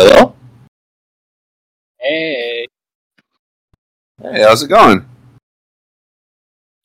[0.00, 0.32] Hello?
[1.98, 2.68] Hey,
[4.22, 5.04] Hey, how's it going?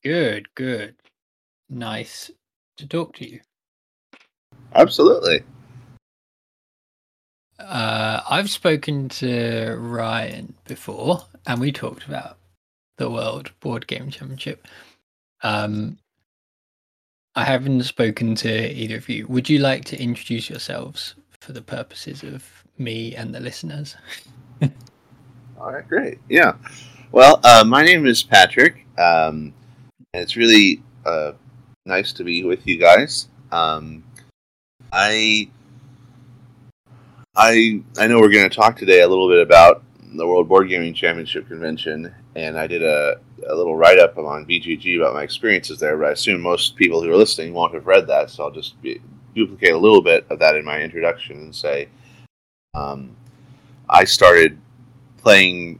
[0.03, 0.95] good, good.
[1.69, 2.31] Nice
[2.77, 3.41] to talk to you.
[4.73, 5.43] Absolutely.
[7.59, 12.39] Uh, I've spoken to Ryan before, and we talked about
[12.97, 14.67] the World Board Game Championship.
[15.43, 15.99] Um,
[17.35, 19.27] I haven't spoken to either of you.
[19.27, 23.95] Would you like to introduce yourselves for the purposes of me and the listeners?
[25.59, 26.19] All right, great.
[26.29, 26.53] Yeah.
[27.11, 28.85] Well, uh, my name is Patrick.
[28.97, 29.53] Um,
[30.13, 31.33] it's really uh,
[31.85, 33.27] nice to be with you guys.
[33.51, 34.03] Um,
[34.91, 35.49] I,
[37.35, 39.83] I, I know we're going to talk today a little bit about
[40.15, 44.45] the World Board Gaming Championship convention, and I did a, a little write up on
[44.45, 45.97] BGG about my experiences there.
[45.97, 48.79] But I assume most people who are listening won't have read that, so I'll just
[48.81, 49.01] be,
[49.35, 51.89] duplicate a little bit of that in my introduction and say,
[52.73, 53.15] um,
[53.89, 54.59] I started
[55.17, 55.79] playing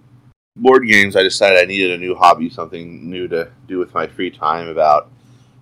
[0.56, 4.08] board games, I decided I needed a new hobby, something new to do with my
[4.08, 5.10] free time about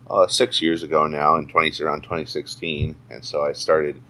[0.10, 2.96] uh, six years ago now, in 20, around 2016.
[3.10, 4.02] And so I started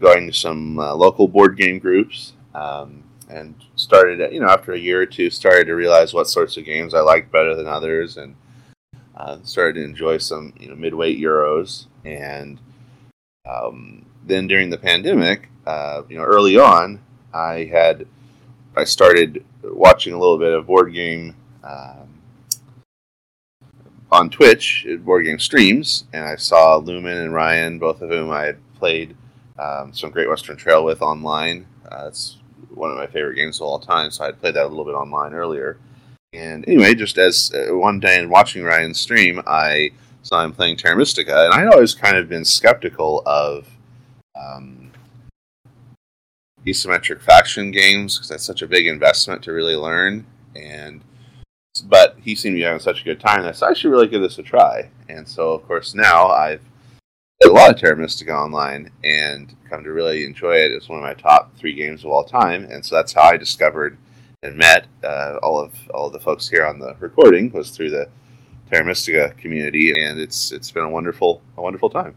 [0.00, 4.78] going to some uh, local board game groups um, and started, you know, after a
[4.78, 8.16] year or two, started to realize what sorts of games I liked better than others
[8.16, 8.34] and
[9.16, 11.86] uh, started to enjoy some, you know, midweight Euros.
[12.04, 12.58] And
[13.44, 16.98] um, then during the pandemic, uh, you know, early on,
[17.34, 18.06] I had
[18.74, 22.08] I started watching a little bit of board game um,
[24.10, 28.46] on Twitch, board game streams, and I saw Lumen and Ryan, both of whom I
[28.46, 29.14] had played
[29.58, 31.66] um, some Great Western Trail with online.
[31.84, 32.38] Uh, it's
[32.70, 34.86] one of my favorite games of all time, so I had played that a little
[34.86, 35.76] bit online earlier.
[36.32, 39.90] And anyway, just as uh, one day in watching Ryan's stream, I
[40.22, 43.66] saw him playing Terra Mystica, and I'd always kind of been skeptical of
[44.34, 44.87] um,
[46.70, 50.26] asymmetric faction games because that's such a big investment to really learn.
[50.56, 51.02] And
[51.84, 54.08] but he seemed to be having such a good time that I I should really
[54.08, 54.90] give this a try.
[55.08, 56.62] And so, of course, now I've
[57.40, 60.72] played a lot of Terra Mystica online and come to really enjoy it.
[60.72, 63.36] It's one of my top three games of all time, and so that's how I
[63.36, 63.96] discovered
[64.42, 67.90] and met uh, all of all of the folks here on the recording was through
[67.90, 68.08] the
[68.70, 72.14] Terra Mystica community, and it's it's been a wonderful a wonderful time.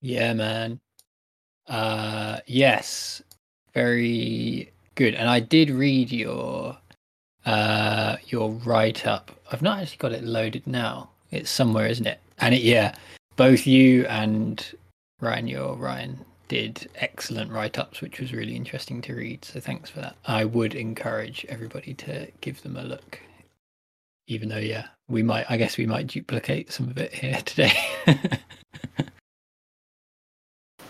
[0.00, 0.80] Yeah, man.
[1.70, 3.22] Uh, yes,
[3.72, 5.14] very good.
[5.14, 6.76] And I did read your
[7.46, 9.30] uh your write up.
[9.50, 11.10] I've not actually got it loaded now.
[11.30, 12.20] It's somewhere, isn't it?
[12.40, 12.96] And it, yeah,
[13.36, 14.64] both you and
[15.20, 19.44] Ryan, your Ryan, did excellent write ups, which was really interesting to read.
[19.44, 20.16] So thanks for that.
[20.26, 23.20] I would encourage everybody to give them a look.
[24.26, 25.46] Even though, yeah, we might.
[25.48, 27.72] I guess we might duplicate some of it here today.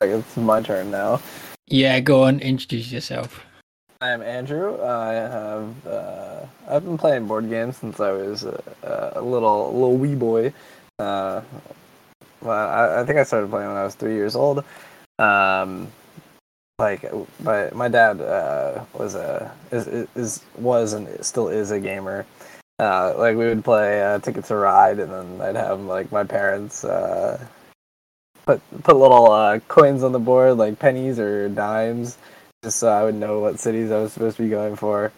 [0.03, 1.21] It's my turn now.
[1.67, 3.45] yeah, go on, introduce yourself.
[4.01, 4.83] I'm Andrew.
[4.83, 9.99] I have uh, I've been playing board games since I was a, a little little
[9.99, 10.55] wee boy.
[10.99, 11.43] Uh,
[12.41, 14.65] well, I, I think I started playing when I was three years old.
[15.19, 15.89] Um,
[16.79, 17.05] like,
[17.41, 22.25] my my dad uh, was a is, is was and still is a gamer.
[22.79, 26.25] Uh, like we would play uh, Ticket to Ride, and then I'd have like my
[26.25, 27.39] parents uh,
[28.51, 32.19] put put little uh, coins on the board, like pennies or dimes,
[32.65, 35.13] just so I would know what cities I was supposed to be going for.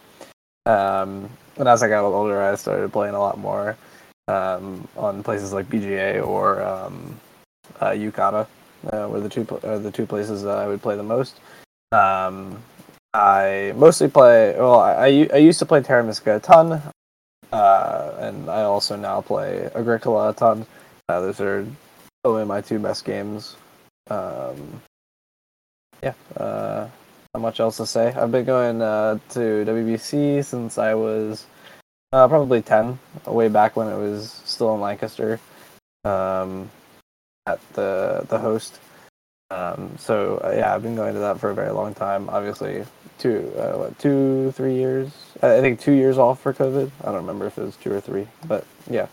[0.65, 3.77] Um, and as I got older, I started playing a lot more
[4.27, 7.19] um, on places like BGA or um,
[7.79, 8.47] uh, Yucata,
[8.91, 11.39] uh, were the two uh, the two places I would play the most.
[11.91, 12.59] Um,
[13.13, 14.55] I mostly play.
[14.57, 16.81] Well, I, I used to play Terra Mystica a ton,
[17.51, 20.65] uh, and I also now play Agricola a ton.
[21.09, 21.67] Uh, those are
[22.23, 23.57] probably my two best games.
[24.09, 24.81] Um,
[26.01, 26.87] yeah, uh,
[27.33, 28.13] not much else to say.
[28.13, 31.45] I've been going uh, to WBC since I was
[32.13, 35.39] uh, probably 10, way back when it was still in Lancaster
[36.05, 36.69] um,
[37.45, 38.79] at the the host.
[39.51, 42.29] Um, so uh, yeah, I've been going to that for a very long time.
[42.29, 42.85] Obviously,
[43.19, 45.11] two, uh, what, two, three years.
[45.41, 46.89] I think two years off for COVID.
[47.01, 49.07] I don't remember if it was two or three, but yeah,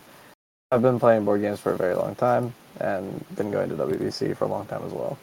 [0.71, 4.37] I've been playing board games for a very long time and been going to WBC
[4.37, 5.19] for a long time as well.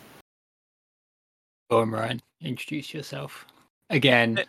[1.69, 2.21] Go on, Ryan.
[2.41, 3.45] Introduce yourself
[3.89, 4.39] again.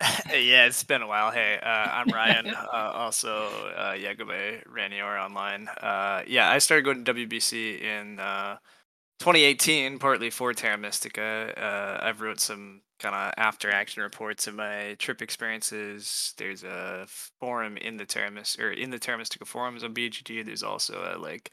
[0.30, 1.30] yeah, it's been a while.
[1.30, 5.68] Hey, uh, I'm Ryan, uh, also uh, Yagobe Ranior online.
[5.68, 8.56] Uh, yeah, I started going to WBC in uh,
[9.20, 11.52] 2018, partly for Terra Mystica.
[11.56, 16.34] Uh, I've wrote some kind of after action reports of my trip experiences.
[16.38, 17.06] There's a
[17.40, 20.44] forum in the Terra Mys- or in the Terra Mystica forums on BGG.
[20.44, 21.52] There's also a like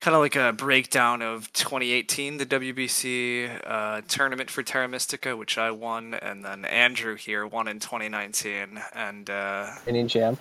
[0.00, 5.58] kind of like a breakdown of 2018, the WBC uh, tournament for Terra Mystica, which
[5.58, 10.40] I won, and then Andrew here won in 2019, and uh, Any champ?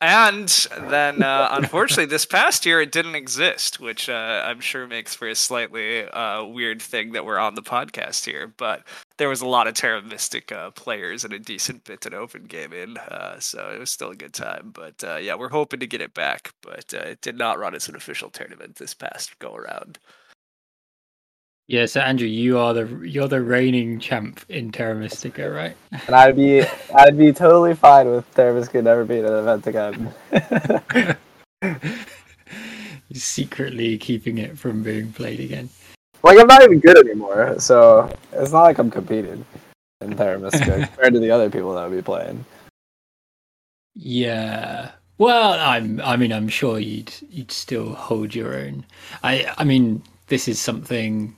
[0.00, 0.48] and
[0.90, 5.28] then uh, unfortunately this past year it didn't exist, which uh, I'm sure makes for
[5.28, 8.52] a slightly uh, weird thing that we're on the podcast here.
[8.56, 8.82] But
[9.16, 12.96] there was a lot of Terra Mystica players and a decent bit in open gaming,
[12.98, 14.72] uh, so it was still a good time.
[14.74, 17.74] But uh, yeah, we're hoping to get it back, but uh, it did not run
[17.74, 19.98] as an official tournament this past go around.
[21.66, 25.76] Yeah, so Andrew, you are the you're the reigning champ in Terra Mystica, right?
[26.06, 26.62] And I'd be
[26.94, 30.12] I'd be totally fine with Terra Mystica never being an event again.
[33.14, 35.70] Secretly keeping it from being played again.
[36.24, 39.44] Like I'm not even good anymore, so it's not like I'm competing
[40.00, 42.44] in compared to the other people that would be playing.
[43.94, 44.92] Yeah.
[45.18, 46.00] Well, I'm.
[46.00, 48.84] I mean, I'm sure you'd you'd still hold your own.
[49.22, 49.52] I.
[49.56, 51.36] I mean, this is something.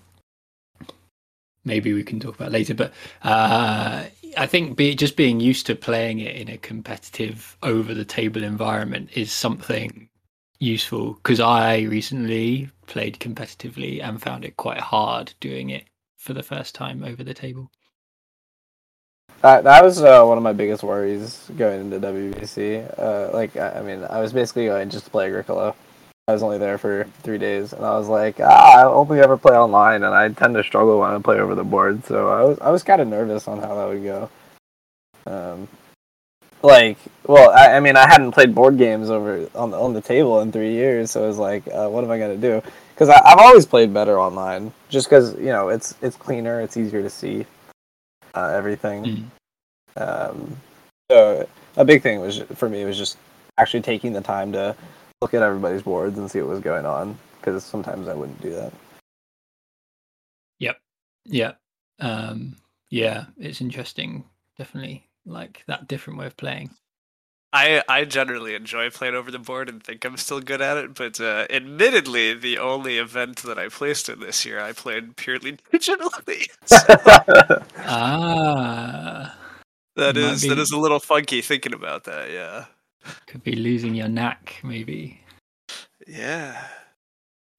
[1.65, 2.93] Maybe we can talk about later, but
[3.25, 4.05] uh,
[4.37, 8.45] I think be, just being used to playing it in a competitive, over the table
[8.45, 10.09] environment is something
[10.59, 11.15] useful.
[11.15, 15.85] Because I recently played competitively and found it quite hard doing it
[16.19, 17.71] for the first time over the table.
[19.43, 22.99] That that was uh, one of my biggest worries going into WBC.
[22.99, 25.75] Uh, like I I mean, I was basically going just to play Agricola.
[26.29, 29.37] I was only there for three days, and I was like, ah, I only ever
[29.37, 32.05] play online, and I tend to struggle when I play over the board.
[32.07, 34.31] So I was I was kind of nervous on how that would go.
[35.27, 35.69] Um,
[36.63, 40.01] like, well, I, I mean, I hadn't played board games over on the on the
[40.01, 42.63] table in three years, so I was like, uh, what am I gonna do?
[42.95, 47.03] Because I've always played better online, just because you know it's it's cleaner, it's easier
[47.03, 47.47] to see
[48.35, 49.31] uh, everything.
[49.97, 50.31] Mm.
[50.31, 50.57] Um,
[51.11, 53.19] so a big thing was for me was just
[53.59, 54.75] actually taking the time to
[55.23, 58.51] look at everybody's boards and see what was going on because sometimes I wouldn't do
[58.51, 58.73] that.
[60.59, 60.77] Yep.
[61.25, 61.59] yep
[62.01, 62.57] Um,
[62.91, 64.25] yeah, it's interesting.
[64.59, 66.71] Definitely like that different way of playing.
[67.53, 70.95] I I generally enjoy playing over the board and think I'm still good at it,
[70.95, 75.53] but uh, admittedly, the only event that I placed in this year, I played purely
[75.73, 76.49] digitally.
[76.67, 76.77] So
[77.79, 79.37] Ah,
[79.95, 82.31] that Might is that be- is a little funky thinking about that.
[82.31, 82.67] Yeah,
[83.27, 85.21] could be losing your knack, maybe.
[86.07, 86.67] yeah.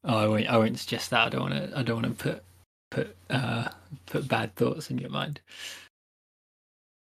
[0.04, 0.48] Oh, I won't.
[0.48, 1.28] I won't suggest that.
[1.28, 1.78] I don't want to.
[1.80, 2.44] I don't want to put
[2.92, 3.68] put uh
[4.06, 5.40] put bad thoughts in your mind.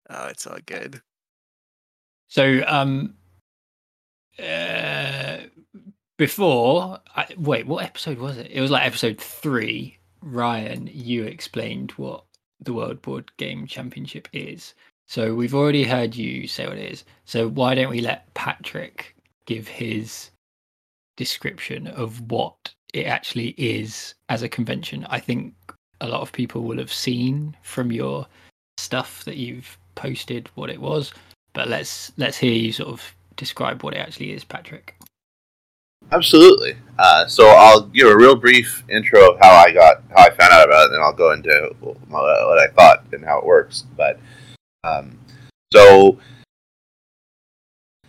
[0.09, 1.01] Oh, it's all good.
[2.27, 3.15] So, um,
[4.39, 5.37] uh,
[6.17, 8.51] before, I, wait, what episode was it?
[8.51, 9.97] It was like episode three.
[10.21, 12.23] Ryan, you explained what
[12.59, 14.73] the World Board Game Championship is.
[15.07, 17.05] So we've already heard you say what it is.
[17.25, 19.15] So why don't we let Patrick
[19.45, 20.31] give his
[21.15, 25.05] description of what it actually is as a convention?
[25.09, 25.53] I think
[26.01, 28.27] a lot of people will have seen from your
[28.77, 31.11] stuff that you've posted what it was,
[31.53, 34.95] but let's let's hear you sort of describe what it actually is, Patrick.
[36.11, 36.77] Absolutely.
[36.97, 40.53] Uh, so I'll give a real brief intro of how I got, how I found
[40.53, 41.75] out about it, and then I'll go into
[42.07, 43.83] what I thought and how it works.
[43.97, 44.17] But
[44.85, 45.19] um,
[45.73, 46.17] so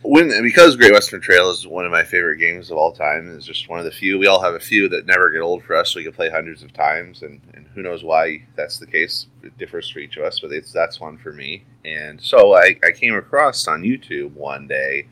[0.03, 3.47] when because Great Western Trail is one of my favorite games of all time, it's
[3.47, 4.19] just one of the few.
[4.19, 5.95] We all have a few that never get old for us.
[5.95, 9.27] We can play hundreds of times, and, and who knows why that's the case.
[9.43, 11.64] It differs for each of us, but it's that's one for me.
[11.85, 15.09] And so I, I came across on YouTube one day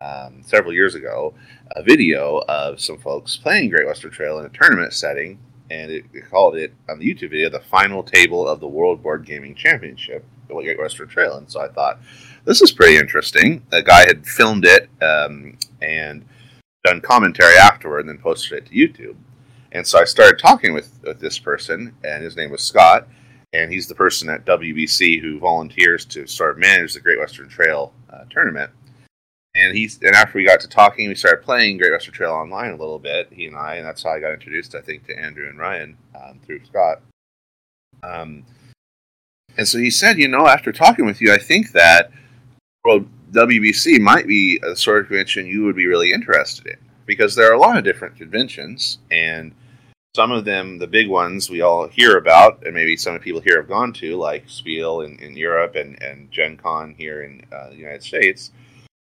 [0.00, 1.34] um, several years ago
[1.76, 5.38] a video of some folks playing Great Western Trail in a tournament setting,
[5.70, 9.02] and it, it called it on the YouTube video the final table of the World
[9.02, 11.36] Board Gaming Championship at Great Western Trail.
[11.36, 12.00] And so I thought,
[12.44, 13.62] this is pretty interesting.
[13.72, 16.24] A guy had filmed it um, and
[16.84, 19.16] done commentary afterward, and then posted it to YouTube.
[19.72, 23.06] And so I started talking with, with this person, and his name was Scott,
[23.52, 27.48] and he's the person at WBC who volunteers to sort of manage the Great Western
[27.48, 28.70] Trail uh, tournament
[29.54, 32.70] and he's and after we got to talking, we started playing Great Western Trail online
[32.70, 33.28] a little bit.
[33.32, 35.96] He and I, and that's how I got introduced, I think, to Andrew and Ryan
[36.14, 37.02] um, through Scott.
[38.02, 38.44] Um,
[39.56, 42.12] and so he said, you know, after talking with you, I think that
[42.84, 47.34] well, WBC might be a sort of convention you would be really interested in because
[47.34, 49.52] there are a lot of different conventions, and
[50.14, 53.60] some of them, the big ones we all hear about, and maybe some people here
[53.60, 57.70] have gone to, like Spiel in, in Europe and, and Gen Con here in uh,
[57.70, 58.50] the United States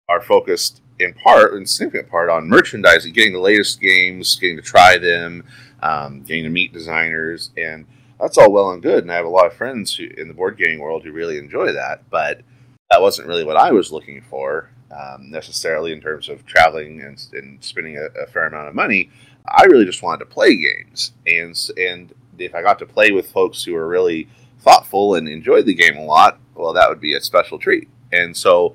[0.08, 4.62] are focused in part, in significant part, on merchandising, getting the latest games, getting to
[4.62, 5.44] try them,
[5.82, 7.86] um, getting to meet designers, and
[8.20, 9.02] that's all well and good.
[9.02, 11.38] And I have a lot of friends who, in the board gaming world who really
[11.38, 12.42] enjoy that, but
[12.90, 17.20] that wasn't really what I was looking for um, necessarily in terms of traveling and,
[17.32, 19.10] and spending a, a fair amount of money.
[19.46, 23.30] I really just wanted to play games, and and if I got to play with
[23.30, 24.28] folks who were really
[24.60, 27.88] thoughtful and enjoyed the game a lot, well, that would be a special treat.
[28.12, 28.74] And so,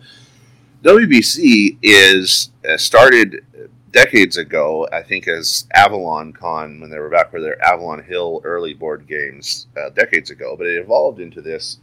[0.83, 3.43] WBC is uh, started
[3.91, 8.41] decades ago, I think, as Avalon Con when they were back where their Avalon Hill
[8.43, 11.79] early board games uh, decades ago, but it evolved into this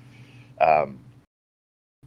[0.61, 1.01] um,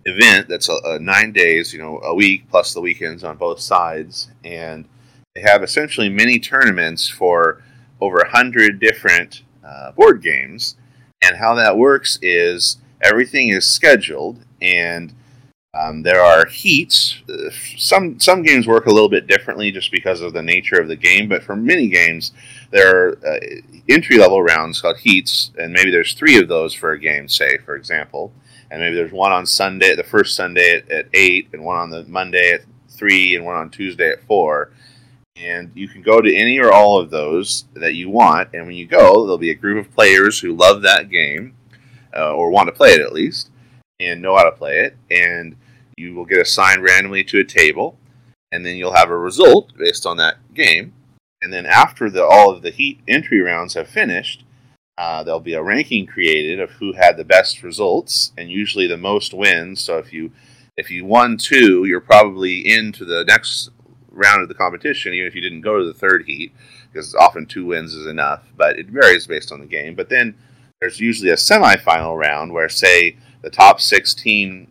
[0.05, 3.59] event that's a, a nine days, you know, a week plus the weekends on both
[3.59, 4.85] sides, and
[5.35, 7.61] they have essentially mini tournaments for
[8.01, 10.75] over a hundred different uh, board games.
[11.21, 15.13] And how that works is everything is scheduled, and
[15.73, 17.21] um, there are heats.
[17.29, 20.87] Uh, some some games work a little bit differently just because of the nature of
[20.87, 22.31] the game, but for many games,
[22.71, 23.39] there are uh,
[23.87, 27.57] entry level rounds called heats, and maybe there's three of those for a game, say
[27.57, 28.31] for example,
[28.71, 31.89] and maybe there's one on Sunday, the first Sunday at, at eight, and one on
[31.89, 34.71] the Monday at three, and one on Tuesday at four
[35.41, 38.49] and you can go to any or all of those that you want.
[38.53, 41.55] And when you go, there'll be a group of players who love that game
[42.15, 43.49] uh, or want to play it at least
[43.99, 44.97] and know how to play it.
[45.09, 45.55] And
[45.97, 47.97] you will get assigned randomly to a table,
[48.51, 50.93] and then you'll have a result based on that game.
[51.41, 54.43] And then after the, all of the heat entry rounds have finished,
[54.99, 58.97] uh, there'll be a ranking created of who had the best results, and usually the
[58.97, 59.79] most wins.
[59.79, 60.29] So if you
[60.75, 63.69] if you won two, you're probably into the next
[64.11, 66.51] round of the competition, even if you didn't go to the third heat,
[66.91, 68.43] because often two wins is enough.
[68.57, 69.95] But it varies based on the game.
[69.95, 70.35] But then
[70.81, 74.69] there's usually a semifinal round where, say, the top 16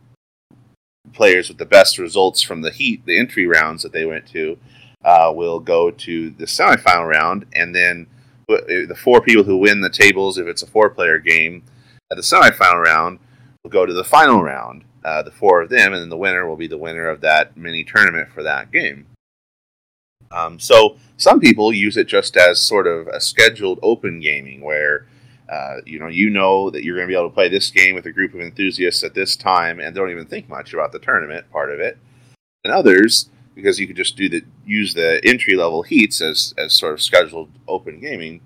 [1.14, 4.58] players with the best results from the heat, the entry rounds that they went to,
[5.02, 8.08] uh, will go to the semifinal round, and then
[8.49, 11.62] the four people who win the tables, if it's a four-player game,
[12.11, 13.19] at the semifinal round,
[13.62, 14.85] will go to the final round.
[15.05, 17.57] Uh, the four of them, and then the winner will be the winner of that
[17.57, 19.07] mini tournament for that game.
[20.33, 25.07] Um, so some people use it just as sort of a scheduled open gaming where
[25.49, 27.95] uh, you know you know that you're going to be able to play this game
[27.95, 30.99] with a group of enthusiasts at this time and don't even think much about the
[30.99, 31.97] tournament part of it.
[32.64, 36.79] And others because you could just do the use the entry level heats as as
[36.79, 38.41] sort of scheduled open gaming.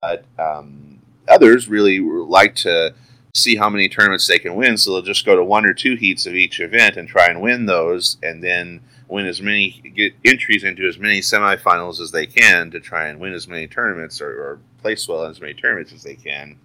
[0.00, 2.94] But um, others really like to
[3.34, 5.96] see how many tournaments they can win, so they'll just go to one or two
[5.96, 10.14] heats of each event and try and win those, and then win as many get
[10.24, 14.20] entries into as many semifinals as they can to try and win as many tournaments
[14.20, 16.56] or, or place well in as many tournaments as they can.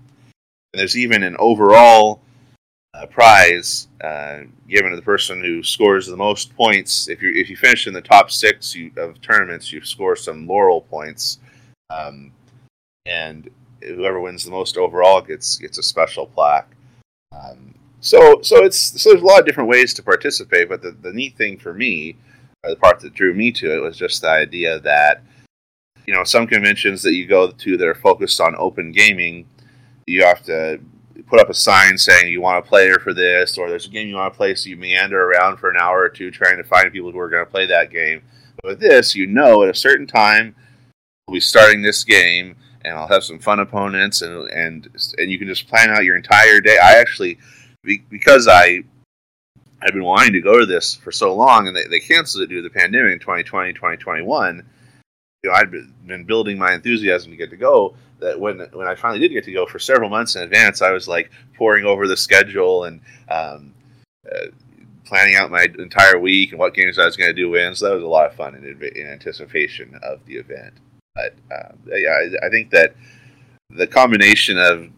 [0.74, 2.22] And there's even an overall
[3.04, 7.10] uh, prize uh, given to the person who scores the most points.
[7.10, 10.48] If you if you finish in the top six you, of tournaments, you score some
[10.48, 11.40] laurel points,
[11.90, 12.32] um,
[13.06, 13.50] and
[13.82, 16.70] whoever wins the most overall gets gets a special plaque.
[17.32, 20.92] Um, so so it's so there's a lot of different ways to participate, but the,
[20.92, 22.16] the neat thing for me
[22.64, 25.22] the part that drew me to it was just the idea that
[26.06, 29.46] you know some conventions that you go to that are focused on open gaming
[30.08, 30.80] you have to
[31.28, 34.08] put up a sign saying you want a player for this or there's a game
[34.08, 36.64] you want to play so you meander around for an hour or two trying to
[36.64, 38.22] find people who are going to play that game
[38.62, 40.56] but with this you know at a certain time
[41.28, 45.38] we'll be starting this game and i'll have some fun opponents and and and you
[45.38, 47.38] can just plan out your entire day i actually
[48.10, 48.84] because i
[49.84, 52.48] I've been wanting to go to this for so long, and they, they canceled it
[52.48, 54.66] due to the pandemic in 2020, 2021.
[55.44, 57.96] You know, I'd been building my enthusiasm to get to go.
[58.20, 60.92] That when when I finally did get to go for several months in advance, I
[60.92, 63.74] was like poring over the schedule and um,
[64.32, 64.48] uh,
[65.06, 67.76] planning out my entire week and what games I was going to do when.
[67.76, 68.64] So that was a lot of fun in,
[68.96, 70.74] in anticipation of the event.
[71.16, 72.96] But uh, yeah, I, I think that
[73.70, 74.90] the combination of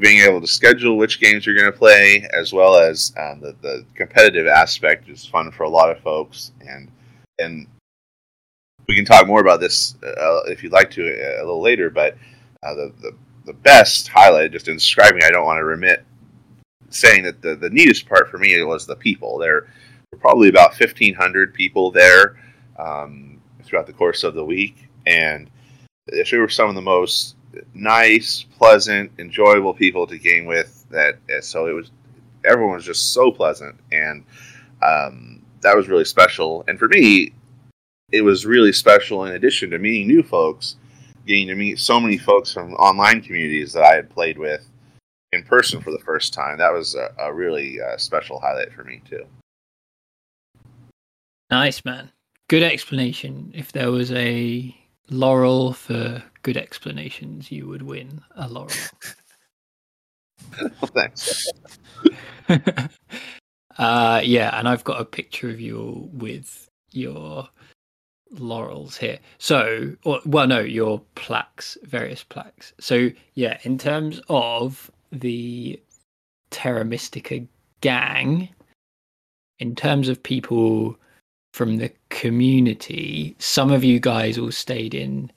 [0.00, 3.54] being able to schedule which games you're going to play, as well as um, the,
[3.60, 6.52] the competitive aspect, is fun for a lot of folks.
[6.66, 6.90] And
[7.38, 7.66] and
[8.88, 11.90] we can talk more about this uh, if you'd like to uh, a little later.
[11.90, 12.16] But
[12.62, 16.04] uh, the, the the best highlight, just in describing, I don't want to remit
[16.90, 19.38] saying that the, the neatest part for me was the people.
[19.38, 19.66] There
[20.12, 22.36] were probably about 1,500 people there
[22.78, 25.50] um, throughout the course of the week, and
[26.06, 27.36] they were some of the most
[27.74, 30.84] nice, pleasant, enjoyable people to game with.
[30.90, 31.90] That so it was
[32.44, 34.24] everyone was just so pleasant, and
[34.82, 36.64] um, that was really special.
[36.68, 37.32] And for me,
[38.10, 39.24] it was really special.
[39.24, 40.76] In addition to meeting new folks,
[41.26, 44.68] getting to meet so many folks from online communities that I had played with
[45.32, 46.58] in person for the first time.
[46.58, 49.24] That was a, a really uh, special highlight for me too.
[51.50, 52.10] Nice man.
[52.48, 53.52] Good explanation.
[53.54, 54.74] If there was a
[55.10, 58.70] laurel for good explanations, you would win a laurel.
[60.60, 61.46] well, thanks.
[63.78, 67.48] uh, yeah, and I've got a picture of you with your
[68.32, 69.18] laurels here.
[69.38, 72.72] So, or, well, no, your plaques, various plaques.
[72.80, 75.80] So, yeah, in terms of the
[76.50, 77.44] Terra Mystica
[77.80, 78.48] gang,
[79.58, 80.96] in terms of people
[81.52, 85.30] from the community, some of you guys all stayed in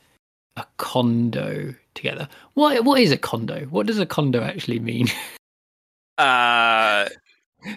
[0.58, 2.28] a condo together.
[2.54, 3.66] What what is a condo?
[3.66, 5.08] What does a condo actually mean?
[6.18, 7.10] Uh,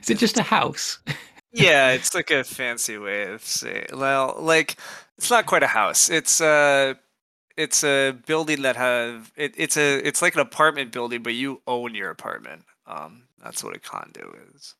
[0.00, 1.00] is it just a house?
[1.52, 3.86] yeah, it's like a fancy way of saying.
[3.92, 4.76] Well, like
[5.18, 6.08] it's not quite a house.
[6.08, 6.96] It's a
[7.56, 11.60] it's a building that have it, it's a it's like an apartment building, but you
[11.66, 12.64] own your apartment.
[12.86, 14.74] Um, that's what a condo is.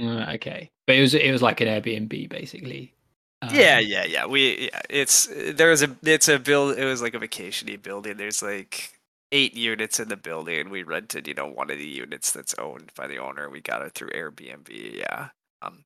[0.00, 2.92] Uh, okay, but it was it was like an Airbnb basically.
[3.40, 4.26] Um, yeah, yeah, yeah.
[4.26, 6.76] We yeah, it's there's a it's a build.
[6.76, 8.16] It was like a vacationy building.
[8.16, 8.98] There's like
[9.30, 10.70] eight units in the building.
[10.70, 13.48] We rented, you know, one of the units that's owned by the owner.
[13.48, 14.68] We got it through Airbnb.
[14.70, 15.28] Yeah.
[15.62, 15.84] Um.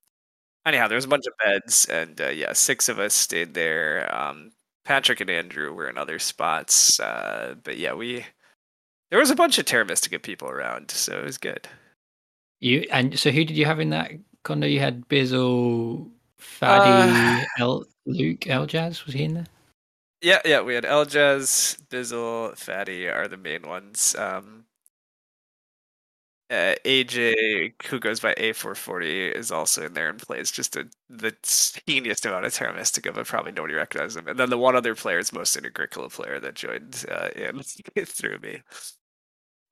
[0.66, 4.12] Anyhow, there was a bunch of beds, and uh, yeah, six of us stayed there.
[4.12, 4.50] Um,
[4.84, 8.26] Patrick and Andrew were in other spots, uh, but yeah, we
[9.10, 11.68] there was a bunch of Terra Mystica people around, so it was good.
[12.60, 14.66] You and so who did you have in that condo?
[14.66, 19.04] You had Bizzle, Faddy, uh, El, Luke, Eljaz.
[19.06, 19.46] Was he in there?
[20.20, 24.16] Yeah, yeah, we had Eljaz, Bizzle, Fatty are the main ones.
[24.18, 24.64] Um,
[26.50, 31.34] uh, AJ, who goes by A440, is also in there and plays just a, the
[31.42, 34.28] teeniest amount of Terra Mystica, but probably nobody recognizes him.
[34.28, 37.60] And then the one other player is most an Agricola player that joined uh, in
[38.04, 38.62] through me.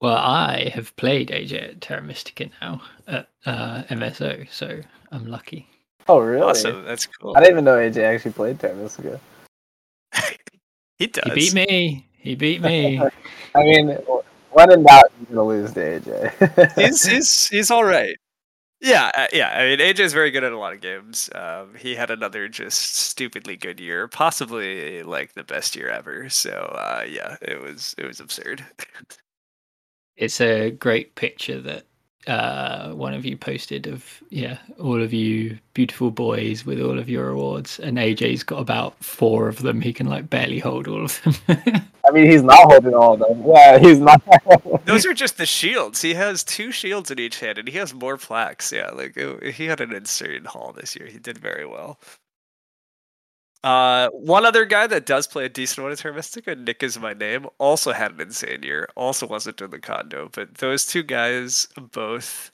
[0.01, 5.67] Well, I have played AJ at Terra Mystica now at uh, MSO, so I'm lucky.
[6.07, 6.41] Oh, really?
[6.41, 6.83] Awesome.
[6.83, 7.35] That's cool.
[7.35, 9.19] I didn't even know AJ actually played Terra Mystica.
[10.97, 11.23] he does.
[11.23, 12.07] He beat me.
[12.17, 12.99] He beat me.
[13.55, 13.97] I mean,
[14.55, 16.75] when in doubt, you're gonna lose to AJ.
[16.81, 18.15] he's he's he's all right.
[18.79, 19.49] Yeah, uh, yeah.
[19.49, 21.29] I mean, AJ is very good at a lot of games.
[21.35, 26.29] Um, he had another just stupidly good year, possibly like the best year ever.
[26.29, 28.65] So uh, yeah, it was it was absurd.
[30.15, 31.83] it's a great picture that
[32.27, 37.07] uh, one of you posted of yeah all of you beautiful boys with all of
[37.09, 41.05] your awards and aj's got about four of them he can like barely hold all
[41.05, 41.55] of them
[42.07, 43.43] i mean he's not holding all of them.
[43.47, 44.21] Yeah he's not.
[44.85, 46.01] Those are just the shields.
[46.01, 48.71] He has two shields in each hand and he has more plaques.
[48.71, 51.07] Yeah like it, he had an insane haul this year.
[51.07, 51.99] He did very well.
[53.65, 56.99] Uh, one other guy that does play a decent one in Terra Mystica, Nick is
[56.99, 58.87] my name, also had an insane year.
[58.95, 62.51] Also wasn't in the condo, but those two guys both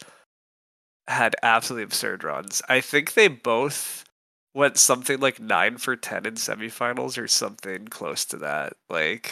[1.09, 2.61] had absolutely absurd runs.
[2.69, 4.05] I think they both
[4.53, 8.73] went something like nine for ten in semifinals or something close to that.
[8.89, 9.31] Like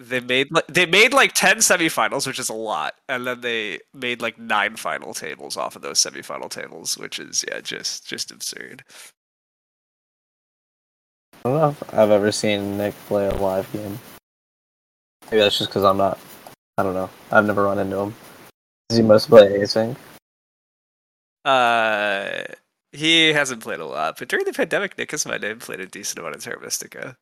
[0.00, 3.78] they made like they made like 10 semifinals which is a lot and then they
[3.92, 8.32] made like nine final tables off of those semifinal tables which is yeah just just
[8.32, 8.82] absurd
[11.44, 13.98] I don't know if I've ever seen Nick play a live game.
[15.26, 16.18] Maybe that's just because I'm not.
[16.78, 17.10] I don't know.
[17.30, 18.14] I've never run into him.
[18.88, 19.94] Does he mostly play async?
[21.44, 22.44] Uh,
[22.94, 25.86] he hasn't played a lot, but during the pandemic, Nick has my name played a
[25.86, 27.16] decent amount of Terra Mystica.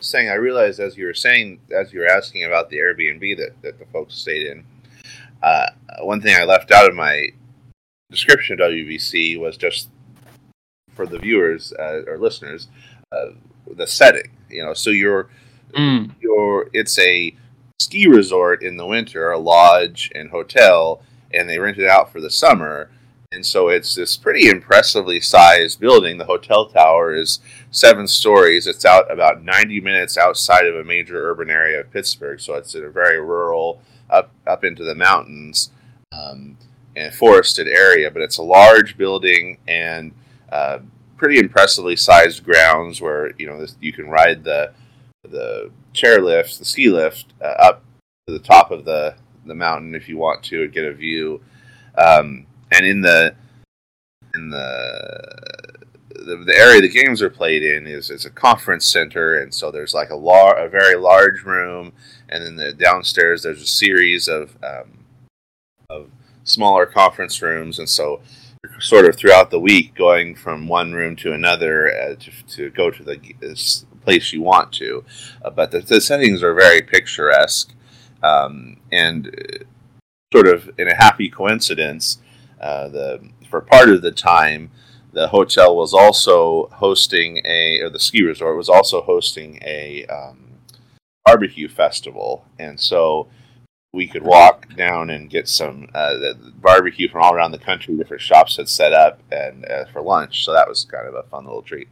[0.00, 3.62] Saying, I realized as you were saying, as you were asking about the Airbnb that,
[3.62, 4.64] that the folks stayed in,
[5.42, 5.66] uh,
[6.02, 7.28] one thing I left out of my
[8.10, 9.88] description of WBC was just
[10.94, 12.68] for the viewers uh, or listeners
[13.12, 13.26] uh,
[13.76, 14.30] the setting.
[14.50, 15.28] You know, so you're
[15.72, 16.10] mm.
[16.20, 17.34] you're it's a
[17.78, 21.02] ski resort in the winter, a lodge and hotel,
[21.32, 22.90] and they rent it out for the summer.
[23.30, 26.16] And so it's this pretty impressively sized building.
[26.16, 28.66] The hotel tower is seven stories.
[28.66, 32.40] It's out about 90 minutes outside of a major urban area of Pittsburgh.
[32.40, 35.70] So it's in a very rural, up up into the mountains
[36.10, 36.56] um,
[36.96, 38.10] and forested area.
[38.10, 40.12] But it's a large building, and
[40.50, 40.78] uh,
[41.18, 44.72] pretty impressively sized grounds where you know this, you can ride the
[45.22, 47.84] the chairlift, the ski lift uh, up
[48.26, 51.42] to the top of the the mountain if you want to and get a view.
[51.98, 53.34] Um, and in the
[54.34, 55.76] in the,
[56.10, 59.70] the, the area the games are played in is is a conference center, and so
[59.70, 61.92] there's like a lar- a very large room,
[62.28, 65.04] and then the downstairs there's a series of um,
[65.90, 66.10] of
[66.44, 68.20] smaller conference rooms, and so
[68.80, 72.90] sort of throughout the week going from one room to another uh, to, to, go
[72.90, 73.18] to the
[74.04, 75.04] place you want to.
[75.44, 77.72] Uh, but the, the, settings are very picturesque
[78.22, 79.64] um, and uh,
[80.32, 82.18] sort of in a happy coincidence,
[82.60, 84.70] uh, the for part of the time,
[85.12, 90.44] the hotel was also hosting a, or the ski resort was also hosting a um,
[91.24, 93.28] barbecue festival, and so
[93.92, 96.14] we could walk down and get some uh,
[96.56, 97.96] barbecue from all around the country.
[97.96, 101.22] Different shops had set up and uh, for lunch, so that was kind of a
[101.24, 101.88] fun little treat.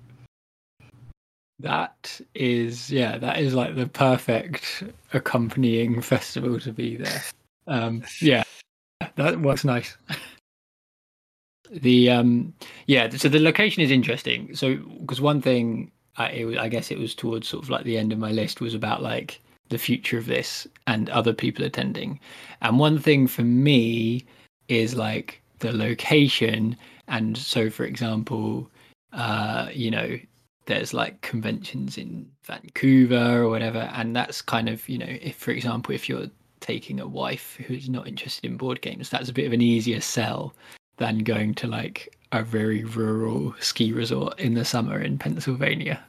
[1.59, 7.23] That is, yeah, that is like the perfect accompanying festival to be there.
[7.67, 8.43] Um, yeah,
[9.17, 9.97] that works nice.
[11.71, 12.53] the um,
[12.87, 14.55] yeah, so the location is interesting.
[14.55, 17.85] So because one thing, I, it was, I guess it was towards sort of like
[17.85, 21.65] the end of my list was about like the future of this and other people
[21.65, 22.21] attending.
[22.63, 24.25] And one thing for me
[24.69, 26.77] is like the location.
[27.09, 28.71] And so, for example,
[29.13, 30.19] uh, you know,
[30.67, 35.53] there's like conventions in Vancouver or whatever, and that's kind of you know, if for
[35.53, 36.27] example, if you're
[36.61, 40.01] taking a wife who's not interested in board games, that's a bit of an easier
[40.01, 40.55] sell
[40.99, 46.03] than going to like a very rural ski resort in the summer in Pennsylvania.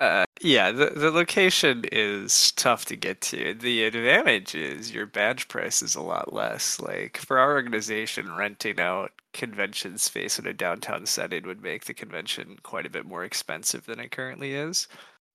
[0.00, 3.52] Uh, yeah, the the location is tough to get to.
[3.52, 6.80] The advantage is your badge price is a lot less.
[6.80, 11.94] Like for our organization, renting out convention space in a downtown setting would make the
[11.94, 14.88] convention quite a bit more expensive than it currently is.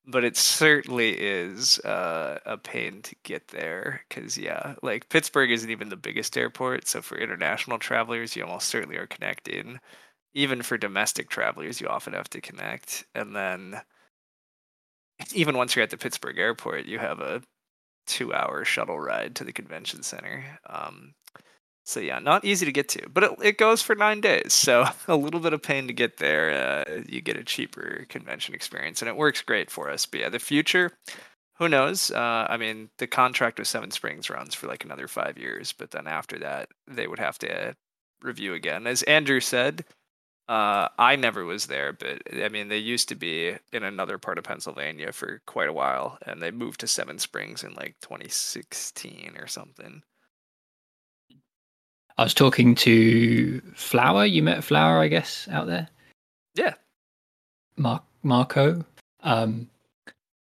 [0.07, 5.69] But it certainly is uh, a pain to get there because, yeah, like Pittsburgh isn't
[5.69, 6.87] even the biggest airport.
[6.87, 9.79] So for international travelers, you almost certainly are connecting.
[10.33, 13.05] Even for domestic travelers, you often have to connect.
[13.15, 13.81] And then
[15.33, 17.41] even once you're at the Pittsburgh airport, you have a
[18.07, 20.59] two hour shuttle ride to the convention center.
[20.67, 21.13] Um,
[21.85, 24.53] so yeah, not easy to get to, but it, it goes for nine days.
[24.53, 26.51] So a little bit of pain to get there.
[26.89, 30.05] Uh, you get a cheaper convention experience, and it works great for us.
[30.05, 30.91] But yeah, the future,
[31.59, 32.09] who knows?
[32.09, 35.91] Uh, I mean, the contract with Seven Springs runs for like another five years, but
[35.91, 37.75] then after that, they would have to
[38.21, 38.87] review again.
[38.87, 39.85] As Andrew said,
[40.47, 44.39] uh, I never was there, but I mean, they used to be in another part
[44.39, 49.35] of Pennsylvania for quite a while, and they moved to Seven Springs in like 2016
[49.39, 50.01] or something.
[52.17, 54.25] I was talking to Flower.
[54.25, 55.89] You met Flower, I guess, out there.
[56.55, 56.75] Yeah.
[57.77, 58.85] Mark Marco.
[59.21, 59.69] Um,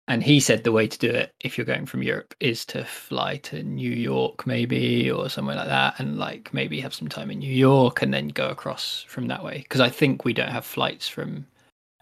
[0.07, 2.85] and he said the way to do it if you're going from Europe is to
[2.85, 7.31] fly to New York, maybe, or somewhere like that, and like maybe have some time
[7.31, 9.59] in New York and then go across from that way.
[9.63, 11.47] Because I think we don't have flights from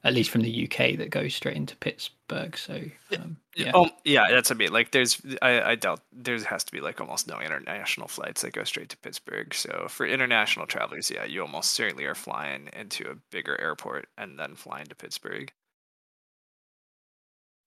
[0.03, 2.57] at least from the UK that goes straight into Pittsburgh.
[2.57, 2.81] So
[3.17, 6.71] um, yeah, oh, yeah, that's a bit like there's I, I doubt there has to
[6.71, 9.53] be like almost no international flights that go straight to Pittsburgh.
[9.53, 14.37] So for international travelers, yeah, you almost certainly are flying into a bigger airport and
[14.37, 15.51] then flying to Pittsburgh.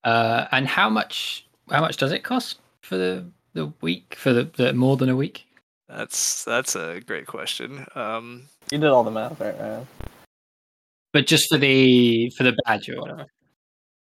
[0.04, 4.44] Uh, and how much how much does it cost for the the week for the,
[4.56, 5.46] the more than a week?
[5.88, 7.86] That's that's a great question.
[7.94, 9.58] Um, you did all the math, right?
[9.58, 9.86] Man?
[11.16, 13.24] But just for the for the badge or whatever.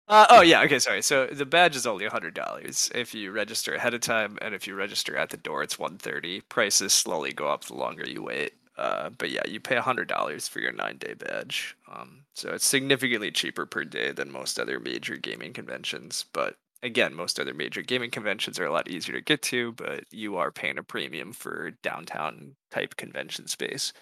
[0.08, 1.02] Uh, oh yeah, okay, sorry.
[1.02, 4.66] So the badge is only hundred dollars if you register ahead of time, and if
[4.66, 6.40] you register at the door, it's one thirty.
[6.40, 8.54] Prices slowly go up the longer you wait.
[8.78, 11.76] Uh, but yeah, you pay hundred dollars for your nine day badge.
[11.94, 16.24] Um, so it's significantly cheaper per day than most other major gaming conventions.
[16.32, 20.04] But again, most other major gaming conventions are a lot easier to get to, but
[20.10, 23.92] you are paying a premium for downtown type convention space.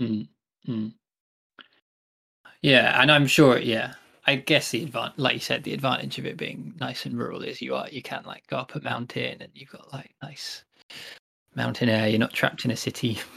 [0.00, 0.88] Mm-hmm.
[2.62, 3.58] Yeah, and I'm sure.
[3.58, 3.94] Yeah,
[4.26, 7.42] I guess the advantage, like you said, the advantage of it being nice and rural
[7.42, 10.64] is you are you can like go up a mountain and you've got like nice
[11.54, 12.08] mountain air.
[12.08, 13.18] You're not trapped in a city.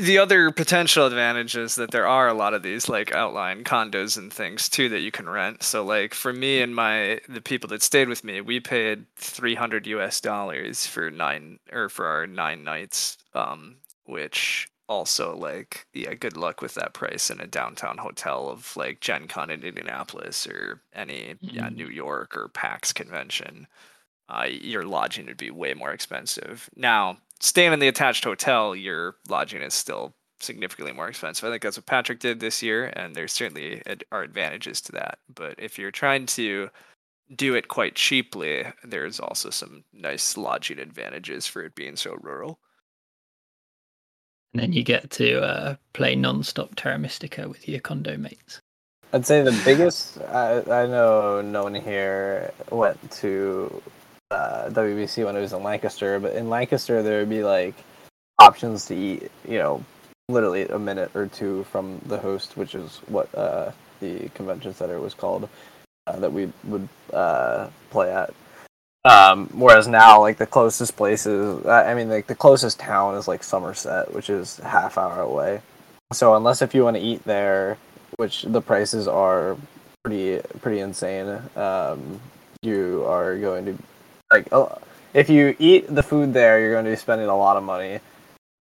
[0.00, 4.18] The other potential advantage is that there are a lot of these like outlying condos
[4.18, 5.62] and things too that you can rent.
[5.62, 9.86] So like for me and my the people that stayed with me, we paid 300
[9.86, 16.36] US dollars for nine or for our nine nights um which also like yeah good
[16.36, 20.80] luck with that price in a downtown hotel of like gen con in indianapolis or
[20.94, 21.56] any mm-hmm.
[21.56, 23.66] yeah new york or pax convention.
[24.28, 26.68] Uh, your lodging would be way more expensive.
[26.74, 31.44] Now staying in the attached hotel your lodging is still significantly more expensive.
[31.44, 35.18] I think that's what patrick did this year and there certainly are advantages to that.
[35.32, 36.70] But if you're trying to
[37.34, 42.60] do it quite cheaply there's also some nice lodging advantages for it being so rural
[44.52, 48.60] and then you get to uh, play non-stop Terra Mystica with your condo mates.
[49.12, 50.18] I'd say the biggest.
[50.20, 53.82] I, I know no one here went to
[54.30, 57.74] uh, WBC when it was in Lancaster, but in Lancaster there would be like
[58.38, 59.30] options to eat.
[59.48, 59.84] You know,
[60.28, 65.00] literally a minute or two from the host, which is what uh, the convention center
[65.00, 65.48] was called.
[66.06, 68.32] Uh, that we would uh, play at.
[69.06, 73.44] Um, whereas now, like the closest places, I mean, like the closest town is like
[73.44, 75.60] Somerset, which is half hour away.
[76.12, 77.78] So unless if you want to eat there,
[78.16, 79.56] which the prices are
[80.02, 82.20] pretty pretty insane, um,
[82.62, 83.78] you are going to
[84.32, 84.48] like
[85.14, 88.00] if you eat the food there, you're going to be spending a lot of money.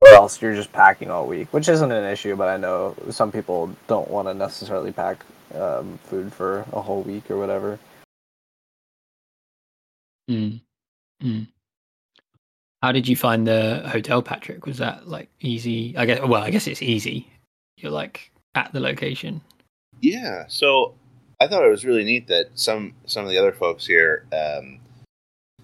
[0.01, 2.35] or else you're just packing all week, which isn't an issue.
[2.35, 7.01] But I know some people don't want to necessarily pack um, food for a whole
[7.01, 7.79] week or whatever.
[10.29, 10.61] Mm.
[11.23, 11.47] Mm.
[12.81, 14.65] How did you find the hotel, Patrick?
[14.65, 15.95] Was that like easy?
[15.97, 16.21] I guess.
[16.21, 17.27] Well, I guess it's easy.
[17.77, 19.41] You're like at the location.
[20.01, 20.45] Yeah.
[20.47, 20.93] So
[21.39, 24.79] I thought it was really neat that some some of the other folks here, um,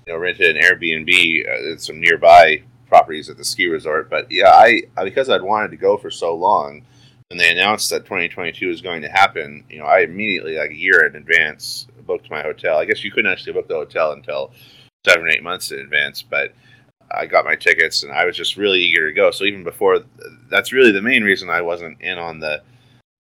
[0.06, 4.10] you know, rented an Airbnb uh, at some nearby properties at the ski resort.
[4.10, 6.84] But yeah, I because I'd wanted to go for so long,
[7.30, 9.64] and they announced that 2022 was going to happen.
[9.70, 12.78] You know, I immediately, like a year in advance, booked my hotel.
[12.78, 14.52] I guess you couldn't actually book the hotel until
[15.06, 16.54] seven or eight months in advance, but
[17.12, 19.32] I got my tickets and I was just really eager to go.
[19.32, 20.00] So even before,
[20.50, 22.62] that's really the main reason I wasn't in on the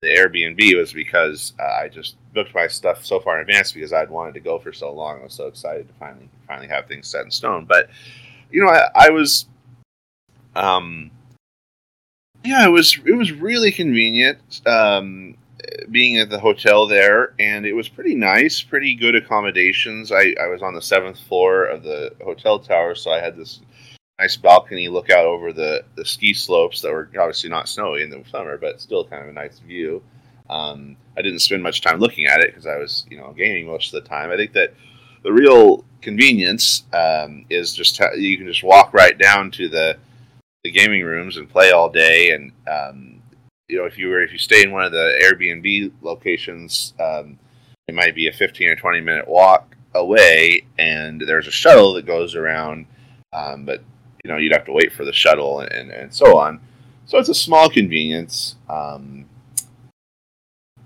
[0.01, 3.93] the Airbnb was because uh, I just booked my stuff so far in advance because
[3.93, 5.19] I'd wanted to go for so long.
[5.19, 7.65] I was so excited to finally finally have things set in stone.
[7.65, 7.89] But
[8.49, 9.45] you know, I, I was,
[10.55, 11.11] um,
[12.43, 15.35] yeah, it was it was really convenient um,
[15.89, 20.11] being at the hotel there, and it was pretty nice, pretty good accommodations.
[20.11, 23.61] I, I was on the seventh floor of the hotel tower, so I had this
[24.19, 28.09] nice balcony look out over the, the ski slopes that were obviously not snowy in
[28.09, 30.01] the summer, but still kind of a nice view.
[30.49, 33.67] Um, I didn't spend much time looking at it because I was, you know, gaming
[33.67, 34.31] most of the time.
[34.31, 34.73] I think that
[35.23, 39.97] the real convenience um, is just you can just walk right down to the
[40.63, 42.31] the gaming rooms and play all day.
[42.31, 43.20] And um,
[43.71, 47.39] you know, if you were if you stay in one of the Airbnb locations, um,
[47.87, 52.05] it might be a fifteen or twenty minute walk away, and there's a shuttle that
[52.05, 52.85] goes around.
[53.31, 53.81] Um, but
[54.25, 56.59] you know you'd have to wait for the shuttle and, and, so on.
[57.05, 58.57] So it's a small convenience.
[58.69, 59.25] Um,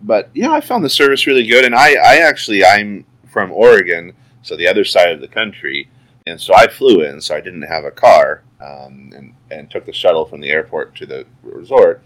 [0.04, 4.14] but yeah, I found the service really good, and I, I actually I'm from Oregon,
[4.44, 5.90] so the other side of the country,
[6.28, 9.88] and so I flew in, so I didn't have a car, um, and and took
[9.88, 12.04] the shuttle from the airport to the resort.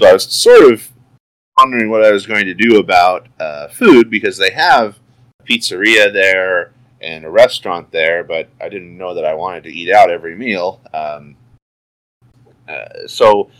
[0.00, 0.88] So I was sort of
[1.58, 4.96] wondering what I was going to do about uh, food because they have
[5.40, 9.72] a pizzeria there and a restaurant there, but I didn't know that I wanted to
[9.72, 10.80] eat out every meal.
[10.94, 11.36] Um,
[12.68, 13.50] uh, so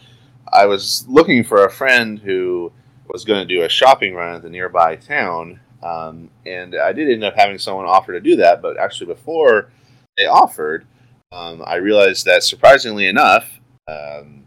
[0.52, 2.70] I was looking for a friend who
[3.08, 7.10] was going to do a shopping run at the nearby town, um, and I did
[7.10, 8.62] end up having someone offer to do that.
[8.62, 9.70] But actually, before
[10.16, 10.86] they offered,
[11.32, 14.44] um, I realized that surprisingly enough, um,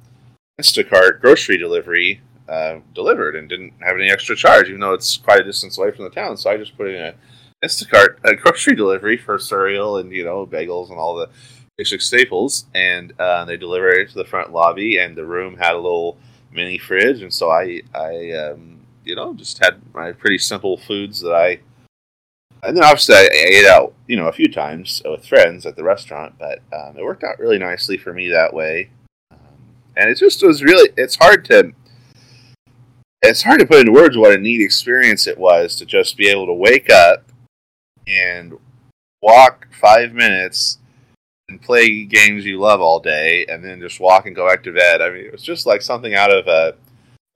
[0.61, 5.39] Instacart grocery delivery uh, delivered and didn't have any extra charge, even though it's quite
[5.39, 6.37] a distance away from the town.
[6.37, 7.13] So I just put in a
[7.63, 11.29] Instacart a grocery delivery for cereal and you know bagels and all the
[11.77, 15.73] basic staples, and uh, they delivered it to the front lobby, and the room had
[15.73, 16.17] a little
[16.51, 21.21] mini fridge, and so I I um, you know just had my pretty simple foods
[21.21, 21.59] that I.
[22.63, 25.83] And then obviously I ate out, you know, a few times with friends at the
[25.83, 28.91] restaurant, but um, it worked out really nicely for me that way.
[29.97, 31.73] And it just was really, it's hard to,
[33.21, 36.27] it's hard to put into words what a neat experience it was to just be
[36.27, 37.23] able to wake up
[38.07, 38.57] and
[39.21, 40.79] walk five minutes
[41.51, 44.73] and play games you love all day, and then just walk and go back to
[44.73, 45.01] bed.
[45.01, 46.75] I mean, it was just like something out of a.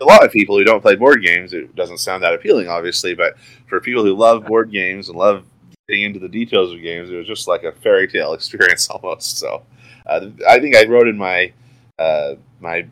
[0.01, 3.15] A lot of people who don't play board games, it doesn't sound that appealing, obviously,
[3.15, 5.45] but for people who love board games and love
[5.87, 9.37] getting into the details of games, it was just like a fairy tale experience almost.
[9.37, 9.63] So,
[10.05, 11.53] uh, I think I wrote in my
[11.99, 12.87] uh, my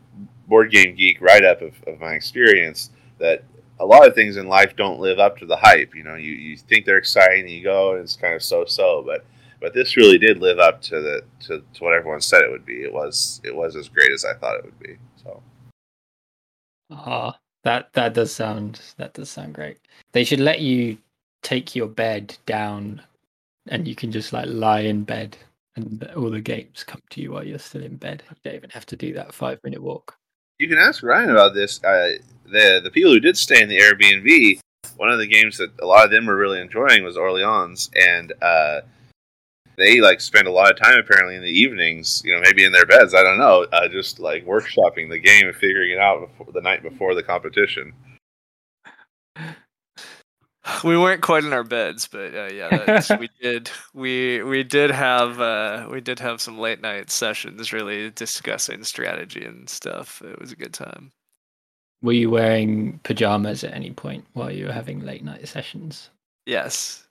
[0.48, 3.44] board game geek write up of, of my experience that
[3.80, 5.96] a lot of things in life don't live up to the hype.
[5.96, 9.04] You know, you, you think they're exciting, you go, and it's kind of so so.
[9.06, 9.26] But
[9.60, 12.66] but this really did live up to the to, to what everyone said it would
[12.66, 12.84] be.
[12.84, 14.98] It was it was as great as I thought it would be.
[15.24, 15.42] So.
[16.92, 19.78] Ah, that that does sound that does sound great.
[20.12, 20.98] They should let you
[21.42, 23.02] take your bed down,
[23.68, 25.38] and you can just like lie in bed,
[25.76, 28.24] and all the games come to you while you're still in bed.
[28.30, 30.18] You don't even have to do that five minute walk.
[30.60, 31.84] You can ask Ryan about this.
[31.84, 32.14] Uh,
[32.46, 34.60] the the people who did stay in the Airbnb,
[34.98, 38.34] one of the games that a lot of them were really enjoying was Orleans, and
[38.42, 38.82] uh,
[39.78, 42.72] they like spend a lot of time apparently in the evenings, you know, maybe in
[42.72, 43.14] their beds.
[43.14, 46.62] I don't know, uh, just like workshopping the game and figuring it out before, the
[46.62, 47.94] night before the competition.
[50.84, 53.70] We weren't quite in our beds, but uh, yeah, we did.
[53.94, 59.44] We we did have uh, we did have some late night sessions, really discussing strategy
[59.46, 60.22] and stuff.
[60.22, 61.12] It was a good time.
[62.02, 66.10] Were you wearing pajamas at any point while you were having late night sessions?
[66.46, 67.08] Yes.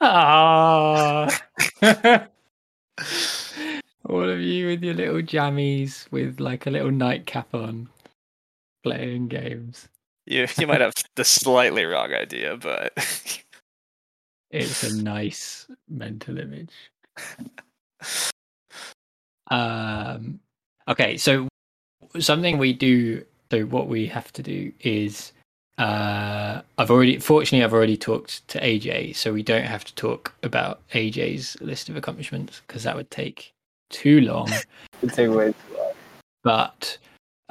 [0.00, 1.28] Ah.
[4.08, 7.88] All of you with your little jammies with like a little nightcap on,
[8.82, 9.88] playing games.
[10.26, 12.92] You you might have the slightly wrong idea, but
[14.50, 16.70] it's a nice mental image.
[19.50, 20.40] Um,
[20.88, 21.48] Okay, so
[22.18, 23.24] something we do.
[23.50, 25.32] So what we have to do is,
[25.78, 30.34] uh, I've already, fortunately, I've already talked to AJ, so we don't have to talk
[30.42, 33.52] about AJ's list of accomplishments because that would take
[33.90, 34.50] too long.
[35.02, 35.92] It'd take way too long.
[36.42, 36.98] But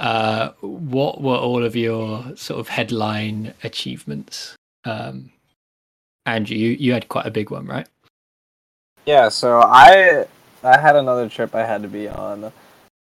[0.02, 4.56] uh, what were all of your sort of headline achievements?
[4.84, 5.30] Um,
[6.26, 7.88] Andrew, you, you had quite a big one, right?
[9.06, 10.26] Yeah, so I
[10.64, 12.52] I had another trip I had to be on.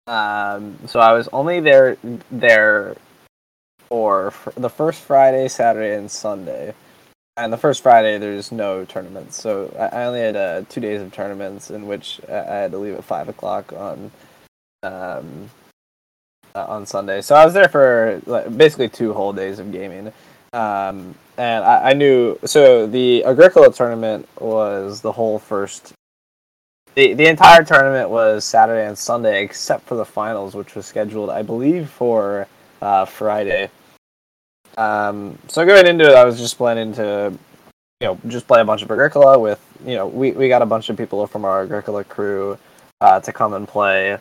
[0.07, 1.97] Um, so I was only there
[2.31, 2.97] there
[3.89, 6.75] for, the first Friday, Saturday, and Sunday.
[7.37, 11.13] And the first Friday, there's no tournaments, so I only had uh, two days of
[11.13, 14.13] tournaments in which I had to leave at five o'clock on
[14.85, 15.51] um,
[16.55, 17.21] on Sunday.
[17.21, 20.13] So I was there for like, basically two whole days of gaming.
[20.53, 25.93] Um, and I, I knew so the Agricola tournament was the whole first.
[26.95, 31.29] The, the entire tournament was Saturday and Sunday, except for the finals, which was scheduled,
[31.29, 32.47] I believe, for
[32.81, 33.69] uh, Friday.
[34.79, 37.37] Um, so going into it, I was just planning to,
[38.01, 40.67] you know, just play a bunch of Agricola with, you know, we, we got a
[40.67, 42.57] bunch of people from our Agricola crew
[43.01, 44.19] uh, to come and play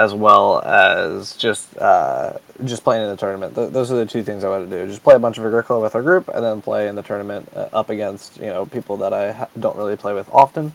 [0.00, 2.32] as well as just uh,
[2.64, 3.54] just playing in the tournament.
[3.54, 5.44] Th- those are the two things I want to do: just play a bunch of
[5.44, 8.64] Agricola with our group, and then play in the tournament uh, up against you know
[8.64, 10.72] people that I ha- don't really play with often.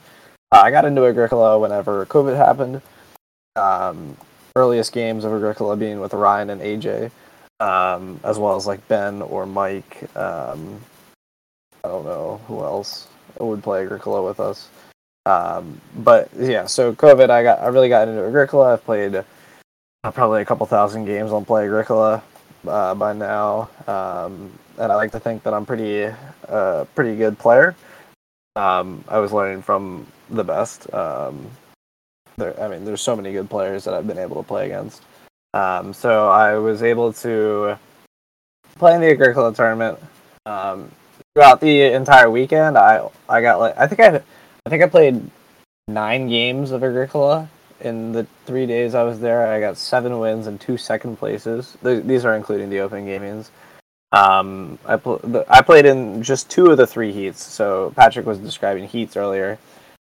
[0.51, 2.83] Uh, I got into Agricola whenever COVID happened.
[3.55, 4.15] Um,
[4.55, 7.09] earliest games of Agricola being with Ryan and AJ,
[7.59, 10.07] um, as well as like Ben or Mike.
[10.15, 10.79] Um,
[11.83, 13.07] I don't know who else
[13.39, 14.69] would play Agricola with us.
[15.25, 18.73] Um, but yeah, so COVID, I got I really got into Agricola.
[18.73, 22.21] I've played uh, probably a couple thousand games on Play Agricola
[22.67, 26.13] uh, by now, um, and I like to think that I'm pretty
[26.47, 27.75] uh, pretty good player.
[28.55, 30.93] Um, I was learning from the best.
[30.93, 31.49] Um,
[32.37, 35.01] there, I mean, there's so many good players that I've been able to play against.
[35.53, 37.77] Um, so I was able to
[38.75, 39.97] play in the Agricola tournament.
[40.45, 40.91] Um,
[41.33, 44.21] throughout the entire weekend, I I got like I think I
[44.65, 45.21] I think I played
[45.87, 47.47] nine games of Agricola
[47.81, 49.45] in the three days I was there.
[49.45, 51.77] I got seven wins and two second places.
[51.83, 53.49] Th- these are including the open gamings.
[54.11, 57.43] Um, I pl- I played in just two of the three heats.
[57.43, 59.59] So Patrick was describing heats earlier.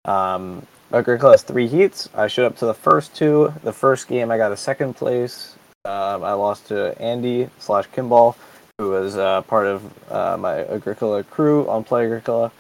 [0.07, 2.09] Um, Agricola has three heats.
[2.13, 3.55] I showed up to the first two.
[3.63, 5.55] The first game I got a second place.
[5.85, 8.37] Um, I lost to Andy slash Kimball,
[8.79, 12.51] who was uh, part of uh, my Agricola crew on Play Agricola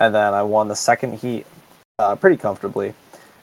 [0.00, 1.46] and then I won the second heat
[1.98, 2.94] uh, pretty comfortably.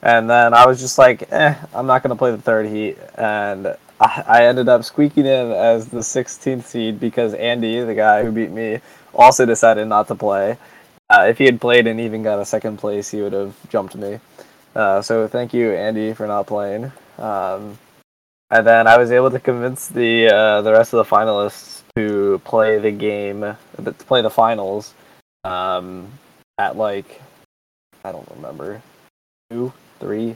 [0.01, 2.97] And then I was just like, eh, I'm not going to play the third heat.
[3.15, 3.67] And
[3.99, 8.31] I, I ended up squeaking in as the 16th seed because Andy, the guy who
[8.31, 8.79] beat me,
[9.13, 10.57] also decided not to play.
[11.09, 13.95] Uh, if he had played and even got a second place, he would have jumped
[13.95, 14.19] me.
[14.75, 16.91] Uh, so thank you, Andy, for not playing.
[17.17, 17.77] Um,
[18.51, 22.39] and then I was able to convince the uh, the rest of the finalists to
[22.45, 24.93] play the game, to play the finals.
[25.43, 26.07] Um,
[26.57, 27.21] at like
[28.03, 28.81] I don't remember
[29.49, 30.35] two, three,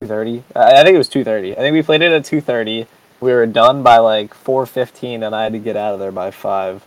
[0.00, 0.42] two thirty.
[0.54, 1.52] I, think it was two thirty.
[1.52, 2.86] I think we played it at two thirty.
[3.20, 6.12] We were done by like four fifteen, and I had to get out of there
[6.12, 6.84] by five.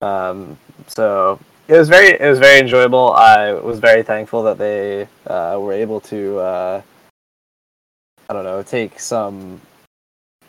[0.00, 3.12] Um, so it was very it was very enjoyable.
[3.12, 6.82] I was very thankful that they uh, were able to uh,
[8.28, 9.60] I don't know take some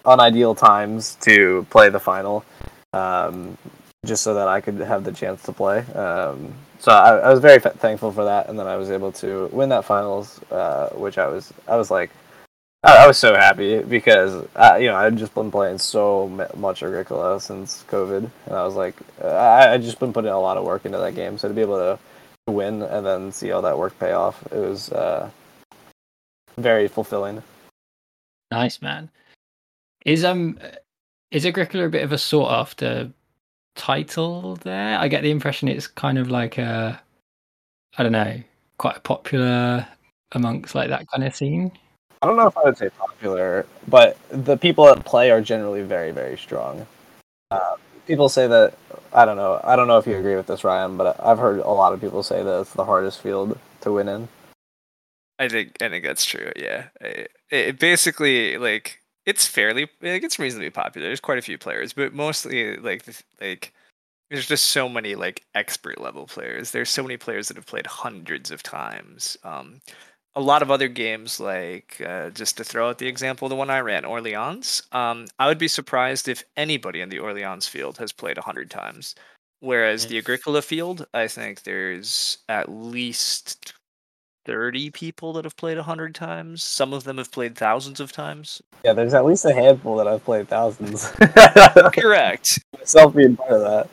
[0.06, 2.46] unideal times to play the final.
[2.94, 3.58] Um,
[4.06, 5.80] just so that I could have the chance to play.
[5.94, 9.48] Um, so I, I, was very thankful for that, and then I was able to
[9.52, 12.10] win that finals, uh, which I was I was like
[12.84, 16.82] I, I was so happy because uh, you know I'd just been playing so much
[16.82, 20.64] Agricola since COVID, and I was like I I just been putting a lot of
[20.64, 22.00] work into that game, so to be able to
[22.52, 25.30] win and then see all that work pay off, it was uh,
[26.58, 27.44] very fulfilling.
[28.52, 29.10] Nice man.
[30.06, 30.58] Is um
[31.32, 33.12] is Agricola a bit of a sought after
[33.80, 35.00] title there.
[35.00, 37.02] I get the impression it's kind of like a,
[37.98, 38.44] I don't know,
[38.78, 39.88] quite popular
[40.34, 41.72] amongst like that kind of scene.
[42.22, 45.82] I don't know if I would say popular, but the people that play are generally
[45.82, 46.86] very, very strong.
[47.50, 48.74] Uh, people say that
[49.14, 49.62] I don't know.
[49.64, 52.02] I don't know if you agree with this, Ryan, but I've heard a lot of
[52.02, 54.28] people say that it's the hardest field to win in.
[55.40, 56.52] I think I think that's true.
[56.58, 58.99] Yeah, it, it basically like
[59.30, 61.08] it's fairly like it's reasonably popular.
[61.08, 63.06] There's quite a few players, but mostly like
[63.40, 63.74] like
[64.30, 66.72] there's just so many like expert level players.
[66.72, 69.38] There's so many players that have played hundreds of times.
[69.44, 69.82] Um,
[70.36, 73.70] a lot of other games, like uh, just to throw out the example, the one
[73.70, 74.82] I ran, Orleans.
[74.92, 79.14] Um, I would be surprised if anybody in the Orleans field has played hundred times.
[79.62, 83.74] Whereas the Agricola field, I think there's at least
[84.50, 86.64] 30 people that have played 100 times.
[86.64, 88.64] Some of them have played thousands of times.
[88.84, 91.12] Yeah, there's at least a handful that I've played thousands.
[91.94, 92.58] Correct.
[92.76, 93.90] Myself being part of that.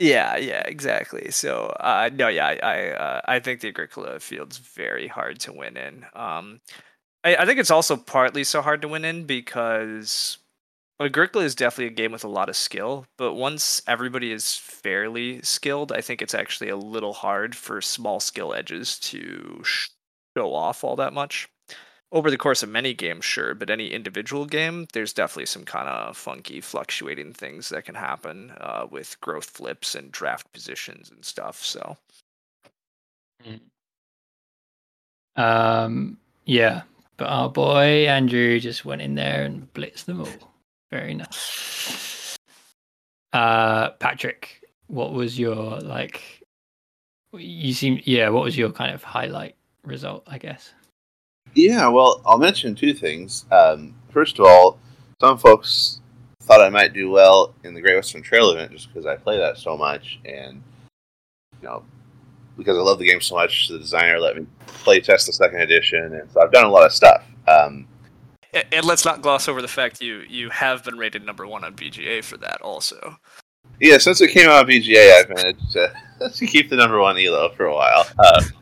[0.00, 1.30] Yeah, yeah, exactly.
[1.30, 5.52] So, uh, no, yeah, I, I, uh, I think the Agricola field's very hard to
[5.52, 6.04] win in.
[6.12, 6.60] Um,
[7.22, 10.38] I, I think it's also partly so hard to win in because
[10.98, 15.42] Agricola is definitely a game with a lot of skill, but once everybody is fairly
[15.42, 20.82] skilled, I think it's actually a little hard for small skill edges to show off
[20.84, 21.48] all that much.
[22.12, 25.88] Over the course of many games, sure, but any individual game, there's definitely some kind
[25.88, 31.24] of funky, fluctuating things that can happen uh, with growth flips and draft positions and
[31.24, 31.62] stuff.
[31.62, 31.98] So,
[35.36, 36.82] Um, yeah,
[37.16, 40.55] but our boy Andrew just went in there and blitzed them all.
[40.90, 42.36] Very nice.
[43.32, 46.22] Uh, Patrick, what was your like?
[47.32, 48.28] You seem yeah.
[48.28, 50.22] What was your kind of highlight result?
[50.26, 50.72] I guess.
[51.54, 53.46] Yeah, well, I'll mention two things.
[53.50, 54.78] Um, first of all,
[55.20, 56.00] some folks
[56.42, 59.38] thought I might do well in the Great Western Trail event just because I play
[59.38, 60.62] that so much, and
[61.60, 61.82] you know,
[62.56, 65.60] because I love the game so much, the designer let me play test the second
[65.60, 67.24] edition, and so I've done a lot of stuff.
[67.48, 67.86] Um,
[68.56, 71.64] and, and let's not gloss over the fact you you have been rated number one
[71.64, 73.18] on BGA for that also.
[73.80, 75.92] yeah, since it came out on BGA, I've managed to,
[76.34, 78.06] to keep the number one elo for a while.
[78.18, 78.42] Uh,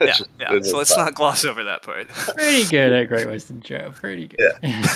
[0.00, 0.60] Yeah, it's yeah.
[0.62, 1.04] So let's fun.
[1.04, 2.08] not gloss over that part.
[2.08, 3.92] Pretty good at Great Western Trail.
[3.92, 4.52] Pretty good.
[4.62, 4.92] Yeah.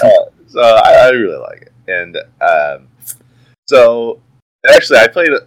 [0.49, 1.73] so I, I really like it.
[1.87, 2.89] And um,
[3.67, 4.21] so
[4.69, 5.39] actually, I played uh,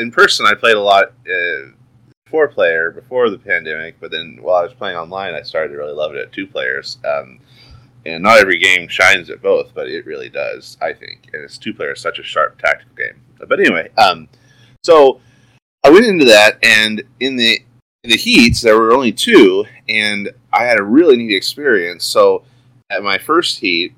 [0.00, 0.46] in person.
[0.46, 1.70] I played a lot uh,
[2.26, 5.78] four player before the pandemic, but then while I was playing online, I started to
[5.78, 6.98] really love it at two players.
[7.04, 7.40] Um,
[8.06, 11.30] and not every game shines at both, but it really does, I think.
[11.32, 13.20] And it's two players, such a sharp tactical game.
[13.46, 14.28] But anyway, um,
[14.82, 15.20] so
[15.84, 17.60] I went into that, and in the
[18.04, 22.04] in the heats, there were only two, and I had a really neat experience.
[22.04, 22.44] So
[22.90, 23.94] at my first heat,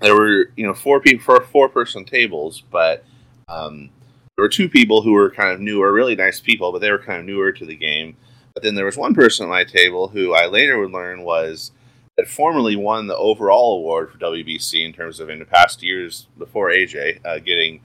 [0.00, 3.04] there were you know four people for four person tables, but
[3.48, 3.90] um,
[4.36, 6.98] there were two people who were kind of newer, really nice people, but they were
[6.98, 8.16] kind of newer to the game.
[8.54, 11.70] But then there was one person at my table who I later would learn was
[12.18, 16.28] had formerly won the overall award for WBC in terms of in the past years
[16.38, 17.80] before AJ uh, getting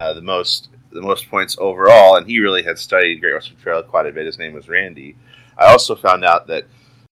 [0.00, 3.82] uh, the most the most points overall, and he really had studied Great Western Trail
[3.82, 4.24] quite a bit.
[4.24, 5.16] His name was Randy.
[5.58, 6.64] I also found out that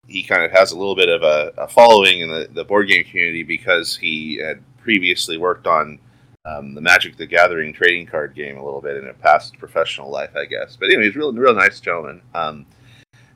[0.08, 2.90] he kind of has a little bit of a, a following in the, the board
[2.90, 6.00] game community because he had previously worked on
[6.46, 10.10] um, the Magic the Gathering trading card game a little bit in a past professional
[10.10, 10.76] life, I guess.
[10.76, 12.22] But anyway, he's a real, real nice gentleman.
[12.34, 12.66] Um,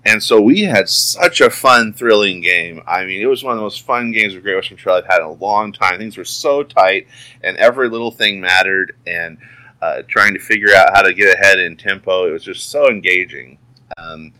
[0.06, 2.82] and so we had such a fun, thrilling game.
[2.86, 5.06] I mean, it was one of the most fun games of Great Western Trail I've
[5.06, 5.97] had in a long time.
[5.97, 7.08] Things were so tight,
[7.41, 8.95] and every little thing mattered.
[9.08, 9.39] And
[9.82, 12.88] uh, trying to figure out how to get ahead in tempo, it was just so
[12.88, 13.58] engaging.
[13.97, 14.32] Um,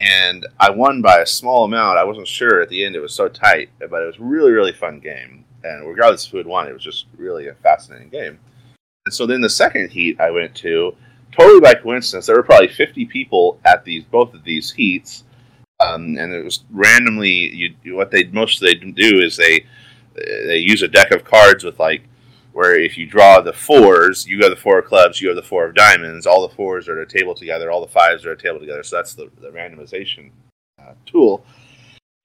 [0.00, 1.98] and I won by a small amount.
[1.98, 4.72] I wasn't sure at the end; it was so tight, but it was really, really
[4.72, 5.44] fun game.
[5.64, 8.38] And regardless of who had won, it was just really a fascinating game.
[9.06, 10.94] And so then the second heat I went to,
[11.32, 15.24] totally by coincidence, there were probably 50 people at these both of these heats,
[15.80, 17.74] um, and it was randomly.
[17.84, 19.64] You what they most they do is they
[20.14, 22.02] they use a deck of cards with like
[22.52, 25.42] where if you draw the fours, you have the four of clubs, you have the
[25.42, 26.26] four of diamonds.
[26.26, 28.58] All the fours are at a table together, all the fives are at a table
[28.58, 28.82] together.
[28.82, 30.30] So that's the, the randomization
[30.80, 31.44] uh, tool.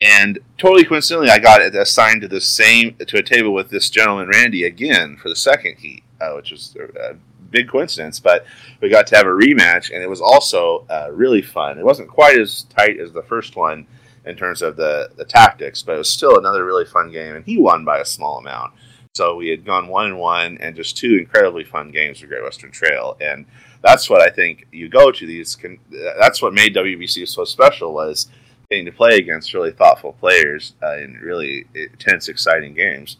[0.01, 4.27] And totally coincidentally, I got assigned to the same to a table with this gentleman
[4.27, 7.15] Randy again for the second heat, uh, which was a
[7.53, 8.19] big coincidence.
[8.19, 8.45] But
[8.81, 11.79] we got to have a rematch, and it was also uh, really fun.
[11.79, 13.87] It wasn't quite as tight as the first one
[14.25, 17.35] in terms of the the tactics, but it was still another really fun game.
[17.35, 18.73] And he won by a small amount.
[19.15, 22.43] So we had gone one and one, and just two incredibly fun games for Great
[22.43, 23.45] Western Trail, and
[23.83, 25.55] that's what I think you go to these.
[25.55, 25.79] Can,
[26.19, 28.27] that's what made WBC so special was
[28.71, 33.17] getting to play against really thoughtful players uh, in really intense, exciting games.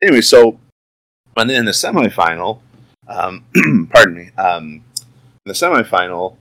[0.00, 0.58] Anyway, so
[1.36, 2.60] and then in the semifinal,
[3.08, 3.44] um,
[3.92, 4.82] pardon me, um, in
[5.44, 6.36] the semifinal,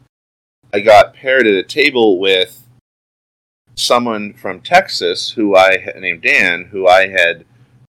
[0.73, 2.65] I got paired at a table with
[3.75, 7.45] someone from Texas who I named Dan, who I had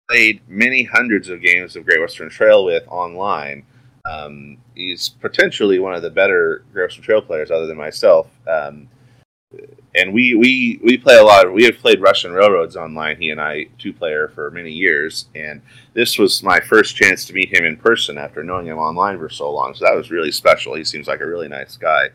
[0.09, 3.63] played many hundreds of games of Great Western Trail with online.
[4.09, 8.27] Um, he's potentially one of the better Great Western Trail players, other than myself.
[8.47, 8.87] Um,
[9.95, 11.47] and we, we we play a lot.
[11.47, 13.17] Of, we have played Russian Railroads online.
[13.17, 15.27] He and I, two player, for many years.
[15.33, 15.61] And
[15.93, 19.29] this was my first chance to meet him in person after knowing him online for
[19.29, 19.73] so long.
[19.73, 20.75] So that was really special.
[20.75, 22.09] He seems like a really nice guy.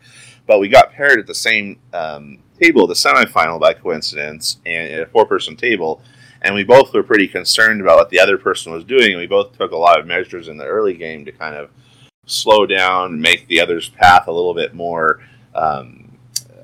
[0.45, 5.01] But we got paired at the same um, table, the semifinal by coincidence, and at
[5.01, 6.01] a four-person table
[6.43, 9.11] and we both were pretty concerned about what the other person was doing.
[9.11, 11.69] And we both took a lot of measures in the early game to kind of
[12.25, 15.19] slow down make the other's path a little bit more
[15.55, 16.11] um,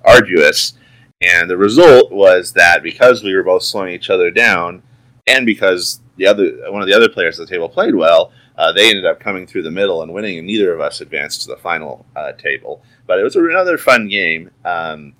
[0.05, 0.73] arduous.
[1.21, 4.81] And the result was that because we were both slowing each other down,
[5.27, 8.71] and because the other one of the other players at the table played well, uh,
[8.71, 11.47] they ended up coming through the middle and winning, and neither of us advanced to
[11.47, 12.81] the final uh, table.
[13.05, 15.13] But it was another fun game, um,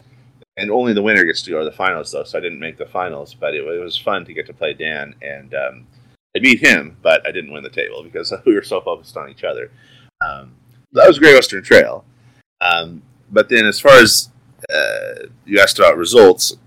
[0.56, 2.24] and only the winner gets to go to the finals, though.
[2.24, 4.74] So I didn't make the finals, but it, it was fun to get to play
[4.74, 5.88] Dan, and um,
[6.36, 9.30] I beat him, but I didn't win the table because we were so focused on
[9.30, 9.72] each other.
[10.22, 10.54] Um,
[10.94, 12.06] that was Great Western Trail.
[12.62, 14.30] Um, but then, as far as
[14.74, 16.58] uh, you asked about results,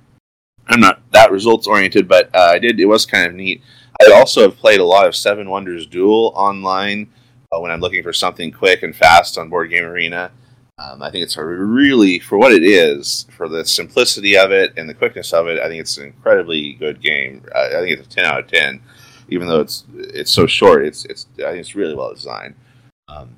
[0.69, 2.81] I'm not that results oriented, but uh, I did.
[2.81, 3.63] It was kind of neat.
[4.01, 7.13] I also have played a lot of Seven Wonders Duel online
[7.53, 10.31] uh, when I'm looking for something quick and fast on Board Game Arena.
[10.79, 14.73] Um, I think it's a really, for what it is, for the simplicity of it
[14.77, 17.45] and the quickness of it, I think it's an incredibly good game.
[17.55, 18.81] I, I think it's a 10 out of 10,
[19.29, 20.87] even though it's it's so short.
[20.87, 22.55] It's it's I think it's really well designed.
[23.09, 23.37] Um,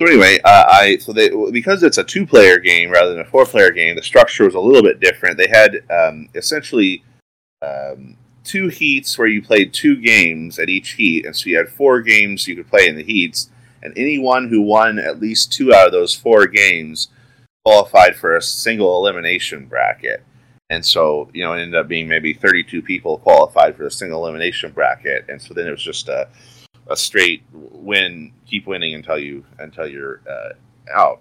[0.00, 3.70] so anyway, uh, I so they because it's a two-player game rather than a four-player
[3.70, 5.38] game, the structure was a little bit different.
[5.38, 7.04] They had um, essentially
[7.62, 11.68] um, two heats where you played two games at each heat, and so you had
[11.68, 13.50] four games you could play in the heats,
[13.82, 17.08] and anyone who won at least two out of those four games
[17.64, 20.22] qualified for a single elimination bracket.
[20.70, 24.24] And so, you know, it ended up being maybe 32 people qualified for a single
[24.24, 26.28] elimination bracket, and so then it was just a
[26.88, 30.52] a straight win, keep winning until you until you're uh,
[30.92, 31.20] out.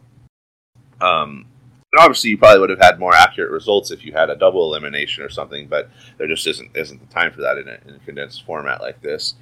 [1.02, 1.46] Um,
[1.92, 4.66] and obviously, you probably would have had more accurate results if you had a double
[4.66, 7.96] elimination or something, but there just isn't isn't the time for that in a, in
[7.96, 9.36] a condensed format like this.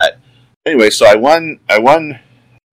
[0.00, 0.08] Uh,
[0.64, 2.18] anyway, so I won I won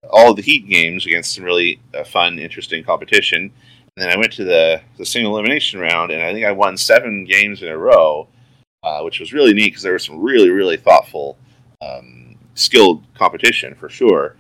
[0.10, 3.52] all the heat games against some really uh, fun, interesting competition.
[3.98, 6.78] And then I went to the the single elimination round, and I think I won
[6.78, 8.28] seven games in a row,
[8.84, 11.38] uh, which was really neat because there were some really really thoughtful.
[11.82, 12.17] Um,
[12.58, 14.36] skilled competition for sure.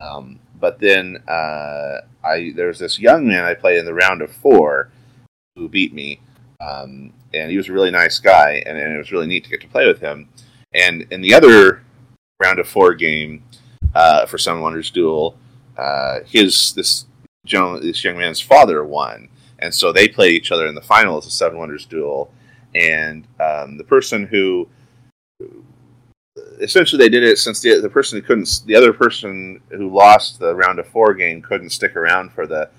[0.00, 4.32] Um, but then uh, I there's this young man I played in the round of
[4.32, 4.90] four
[5.56, 6.20] who beat me,
[6.60, 9.50] um, and he was a really nice guy, and, and, it was really neat to
[9.50, 10.28] get to play with him.
[10.72, 11.82] And in the other
[12.40, 13.44] round of four game
[13.94, 15.36] uh, for Seven Wonders Duel,
[15.76, 17.06] uh, his this
[17.44, 21.26] gentleman, this young man's father won, and so they played each other in the finals
[21.26, 22.30] of Seven Wonders Duel,
[22.74, 24.68] and um, the person who
[26.62, 30.38] essentially they did it since the the person who couldn't the other person who lost
[30.38, 32.70] the round of four game couldn't stick around for the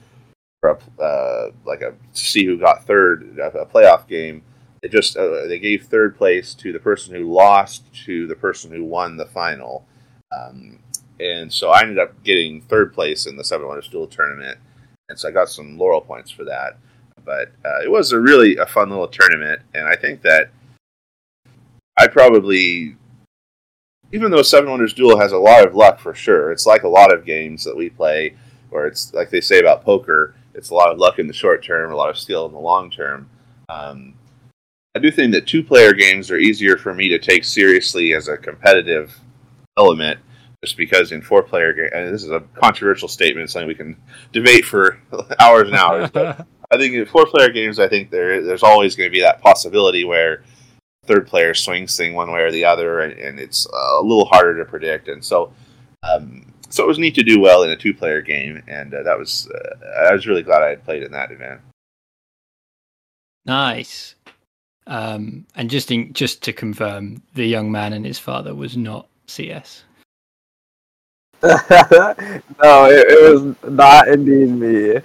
[0.61, 4.41] for a, uh, like a see who got third a, playoff game.
[4.81, 8.71] It just uh, they gave third place to the person who lost to the person
[8.71, 9.85] who won the final,
[10.31, 10.79] um,
[11.19, 14.57] and so I ended up getting third place in the Seven Wonders Duel tournament,
[15.09, 16.77] and so I got some laurel points for that.
[17.23, 20.49] But uh, it was a really a fun little tournament, and I think that
[21.97, 22.97] I probably
[24.13, 26.87] even though Seven Wonders Duel has a lot of luck for sure, it's like a
[26.87, 28.35] lot of games that we play
[28.69, 31.63] where it's like they say about poker, it's a lot of luck in the short
[31.63, 33.27] term, a lot of skill in the long term.
[33.69, 34.13] Um,
[34.95, 38.27] I do think that two player games are easier for me to take seriously as
[38.27, 39.19] a competitive
[39.79, 40.19] element,
[40.63, 43.97] just because in four player games, and this is a controversial statement, something we can
[44.31, 44.99] debate for
[45.39, 46.11] hours and hours.
[46.11, 49.21] but I think in four player games, I think there there's always going to be
[49.21, 50.43] that possibility where
[51.05, 54.57] third player swings thing one way or the other, and, and it's a little harder
[54.57, 55.07] to predict.
[55.07, 55.53] And so,
[56.03, 59.03] um, so it was neat to do well in a two player game, and uh,
[59.03, 61.61] that was uh, I was really glad I had played in that event.
[63.45, 64.15] Nice.
[64.85, 69.07] Um, and just in, just to confirm, the young man and his father was not
[69.27, 69.83] CS.
[71.43, 74.95] no, it, it, was not indeed me.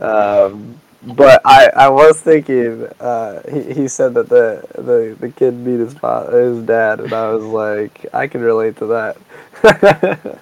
[0.00, 2.86] Um, but I, I was thinking.
[3.00, 7.12] Uh, he, he said that the, the the kid beat his father, his dad, and
[7.12, 10.38] I was like, I can relate to that.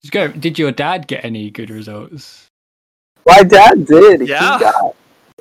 [0.40, 2.48] did your dad get any good results?
[3.26, 4.28] My dad did.
[4.28, 4.58] Yeah.
[4.58, 4.96] He got,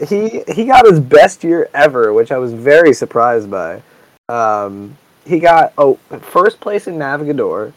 [0.08, 3.82] he he got his best year ever, which I was very surprised by.
[4.30, 7.74] Um, he got oh first place in Navigador.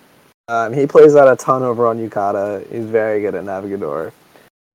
[0.49, 2.70] Um, he plays that a ton over on Yucata.
[2.70, 4.12] He's very good at Navigador.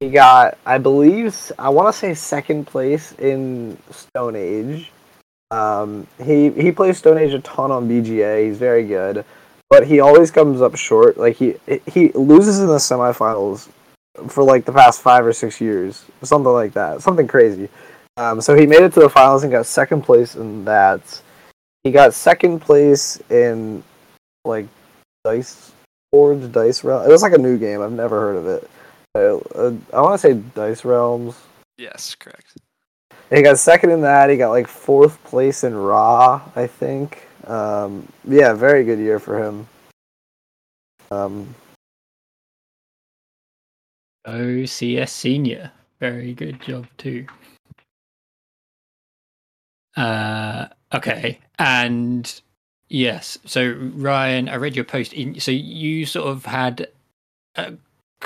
[0.01, 4.91] He got, I believe, I want to say second place in Stone Age.
[5.51, 8.47] Um, he he plays Stone Age a ton on BGA.
[8.47, 9.23] He's very good,
[9.69, 11.17] but he always comes up short.
[11.17, 11.53] Like he
[11.85, 13.69] he loses in the semifinals
[14.27, 17.69] for like the past five or six years, something like that, something crazy.
[18.17, 21.21] Um, so he made it to the finals and got second place in that.
[21.83, 23.83] He got second place in
[24.45, 24.65] like
[25.23, 25.73] dice
[26.11, 27.07] boards, dice round.
[27.07, 27.83] It was like a new game.
[27.83, 28.67] I've never heard of it.
[29.13, 29.39] Uh,
[29.93, 31.35] I want to say Dice Realms.
[31.77, 32.57] Yes, correct.
[33.29, 34.29] He got second in that.
[34.29, 37.27] He got like fourth place in Ra, I think.
[37.47, 39.67] Um, yeah, very good year for him.
[41.09, 41.53] Um,
[44.25, 47.25] OCS senior, very good job too.
[49.97, 52.41] Uh, okay, and
[52.87, 55.11] yes, so Ryan, I read your post.
[55.13, 56.87] In, so you sort of had
[57.55, 57.73] a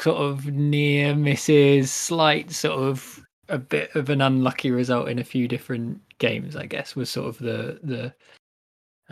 [0.02, 5.24] sort of near misses, slight sort of a bit of an unlucky result in a
[5.24, 6.56] few different games.
[6.56, 8.14] I guess was sort of the the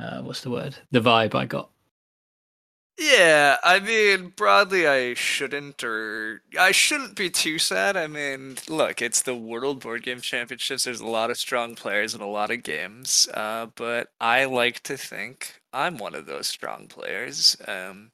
[0.02, 0.76] uh, what's the word?
[0.92, 1.70] The vibe I got.
[3.00, 7.98] Yeah, I mean, broadly, I shouldn't, or I shouldn't be too sad.
[7.98, 10.84] I mean, look, it's the World Board Game Championships.
[10.84, 14.82] There's a lot of strong players and a lot of games, uh, but I like
[14.84, 17.58] to think I'm one of those strong players.
[17.68, 18.12] Um,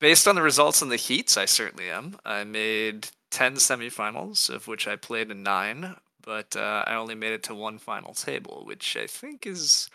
[0.00, 2.18] based on the results in the heats, I certainly am.
[2.24, 7.32] I made 10 semifinals, of which I played in nine, but uh, I only made
[7.32, 9.88] it to one final table, which I think is.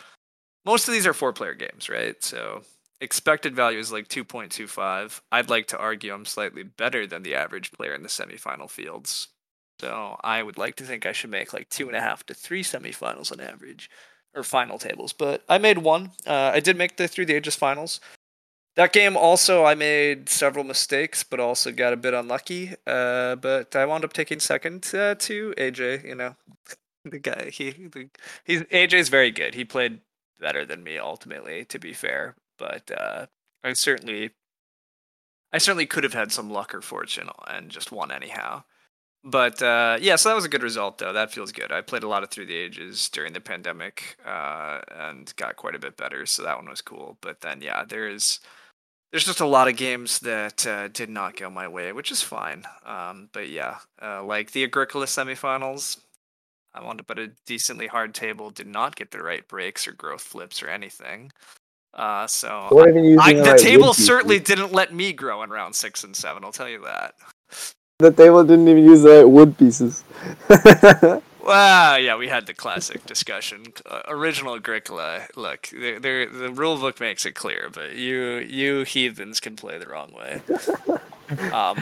[0.65, 2.21] Most of these are four player games, right?
[2.23, 2.63] So
[3.01, 5.21] expected value is like 2.25.
[5.31, 9.29] I'd like to argue I'm slightly better than the average player in the semifinal fields.
[9.79, 12.33] So I would like to think I should make like two and a half to
[12.33, 13.89] three semifinals on average,
[14.35, 15.13] or final tables.
[15.13, 16.11] But I made one.
[16.27, 17.99] Uh, I did make the Through the Ages finals.
[18.80, 22.75] That game also, I made several mistakes, but also got a bit unlucky.
[22.88, 26.05] Uh, but I wound up taking second uh, to AJ.
[26.05, 26.36] You know,
[27.03, 28.09] the guy he the,
[28.45, 29.53] he's AJ's very good.
[29.55, 29.99] He played
[30.39, 33.25] better than me ultimately, to be fair but uh,
[33.63, 34.32] I certainly,
[35.51, 38.63] I certainly could have had some luck or fortune and just won anyhow.
[39.23, 41.11] But uh, yeah, so that was a good result, though.
[41.11, 41.71] That feels good.
[41.71, 45.75] I played a lot of Through the Ages during the pandemic uh, and got quite
[45.75, 47.17] a bit better, so that one was cool.
[47.21, 48.39] But then, yeah, there's
[49.12, 52.22] there's just a lot of games that uh, did not go my way, which is
[52.22, 52.64] fine.
[52.86, 55.97] Um, but yeah, uh, like the Agricola semifinals,
[56.74, 59.93] I wanted up at a decently hard table, did not get the right breaks or
[59.93, 61.32] growth flips or anything.
[61.93, 65.74] Uh, so I, I, the, the right table certainly didn't let me grow in round
[65.76, 66.43] six and seven.
[66.43, 67.16] I'll tell you that.
[67.97, 70.03] The table didn't even use the right wood pieces.
[71.49, 73.65] well, yeah, we had the classic discussion.
[73.83, 75.21] Uh, original Agricola.
[75.35, 80.13] Look, the rule book makes it clear, but you you heathens can play the wrong
[80.13, 80.41] way.
[81.53, 81.77] Um,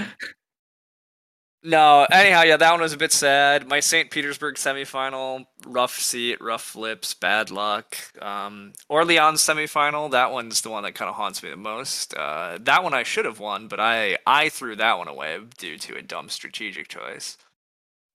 [1.64, 3.68] no, anyhow, yeah, that one was a bit sad.
[3.68, 4.12] My St.
[4.12, 7.96] Petersburg semifinal, rough seat, rough flips, bad luck.
[8.22, 12.14] Um, Orleans semifinal, that one's the one that kind of haunts me the most.
[12.14, 15.78] Uh, that one I should have won, but I I threw that one away due
[15.78, 17.38] to a dumb strategic choice.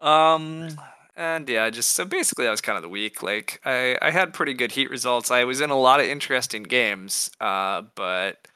[0.00, 0.68] Um,
[1.16, 3.22] and yeah, just so basically that was kind of the week.
[3.22, 5.30] Like I I had pretty good heat results.
[5.30, 8.48] I was in a lot of interesting games, uh, but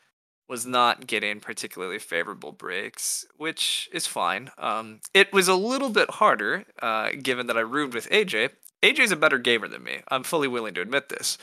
[0.48, 4.50] was not getting particularly favorable breaks, which is fine.
[4.58, 8.50] Um, it was a little bit harder, uh, given that I roomed with AJ.
[8.82, 10.02] AJ's a better gamer than me.
[10.08, 11.38] I'm fully willing to admit this.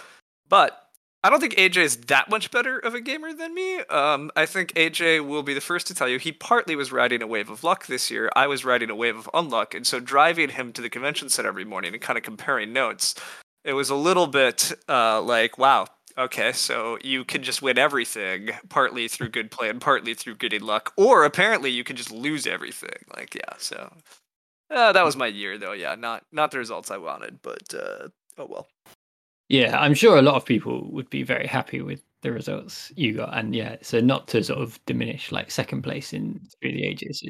[0.48, 0.83] But
[1.24, 3.80] I don't think AJ is that much better of a gamer than me.
[3.80, 7.22] Um, I think AJ will be the first to tell you he partly was riding
[7.22, 8.30] a wave of luck this year.
[8.36, 9.74] I was riding a wave of unluck.
[9.74, 13.16] And so driving him to the convention center every morning and kind of comparing notes,
[13.64, 18.52] it was a little bit uh, like, wow, Okay, so you can just win everything
[18.70, 22.46] partly through good play and partly through getting luck, or apparently you can just lose
[22.46, 23.04] everything.
[23.16, 23.92] Like, yeah, so
[24.70, 25.72] uh, that was my year, though.
[25.72, 28.68] Yeah, not not the results I wanted, but uh, oh well.
[29.50, 33.14] Yeah, I'm sure a lot of people would be very happy with the results you
[33.14, 36.86] got, and yeah, so not to sort of diminish like second place in through the
[36.86, 37.22] ages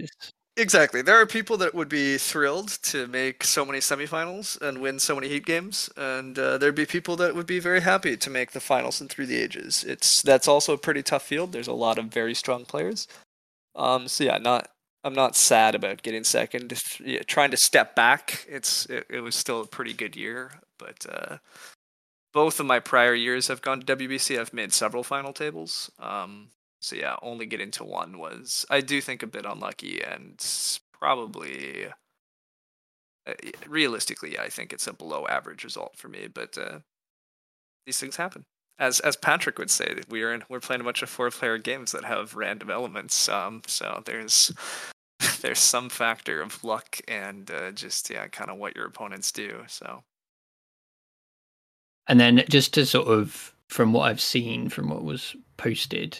[0.55, 1.01] Exactly.
[1.01, 5.15] There are people that would be thrilled to make so many semifinals and win so
[5.15, 8.51] many heat games, and uh, there'd be people that would be very happy to make
[8.51, 9.83] the finals and through the ages.
[9.83, 11.51] It's that's also a pretty tough field.
[11.53, 13.07] There's a lot of very strong players.
[13.75, 14.69] Um, so yeah, not
[15.03, 16.79] I'm not sad about getting second.
[17.03, 21.05] Yeah, trying to step back, it's it, it, was still a pretty good year, but
[21.09, 21.37] uh,
[22.33, 24.39] both of my prior years have gone to WBC.
[24.39, 25.91] I've made several final tables.
[25.99, 26.49] Um,
[26.81, 30.43] so yeah, only getting to one was I do think a bit unlucky and
[30.91, 31.87] probably
[33.25, 33.33] uh,
[33.67, 36.27] realistically, I think it's a below average result for me.
[36.27, 36.79] But uh,
[37.85, 38.45] these things happen.
[38.79, 41.57] As as Patrick would say, we are in, we're playing a bunch of four player
[41.57, 43.29] games that have random elements.
[43.29, 44.51] Um, so there's
[45.41, 49.63] there's some factor of luck and uh, just yeah, kind of what your opponents do.
[49.67, 50.03] So.
[52.07, 56.19] And then just to sort of from what I've seen from what was posted,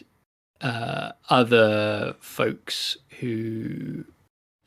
[0.62, 4.06] uh, other folks who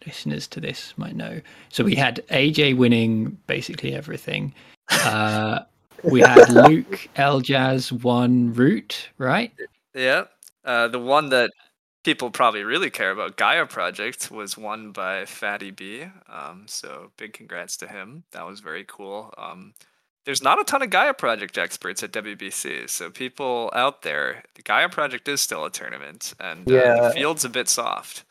[0.07, 1.41] listeners to this might know.
[1.71, 4.55] So we had AJ winning basically everything.
[4.91, 5.61] Uh,
[6.05, 9.53] we had Luke Eljaz one route, right?
[9.95, 10.25] Yeah.
[10.65, 11.51] Uh, the one that
[12.05, 16.05] people probably really care about, Gaia Project, was won by Fadi B.
[16.29, 18.25] Um, so big congrats to him.
[18.31, 19.35] That was very cool.
[19.37, 19.75] Um,
[20.27, 24.63] there's not a ton of Gaia Project experts at WBC, so people out there, the
[24.63, 26.81] Gaia Project is still a tournament, and yeah.
[26.81, 28.25] uh, the field's a bit soft.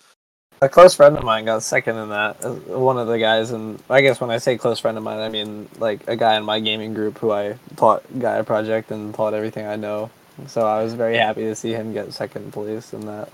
[0.61, 2.43] a close friend of mine got second in that.
[2.45, 5.19] uh, One of the guys, and I guess when I say close friend of mine,
[5.19, 9.13] I mean like a guy in my gaming group who I taught Gaia Project and
[9.15, 10.11] taught everything I know.
[10.47, 13.29] So I was very happy to see him get second place in that.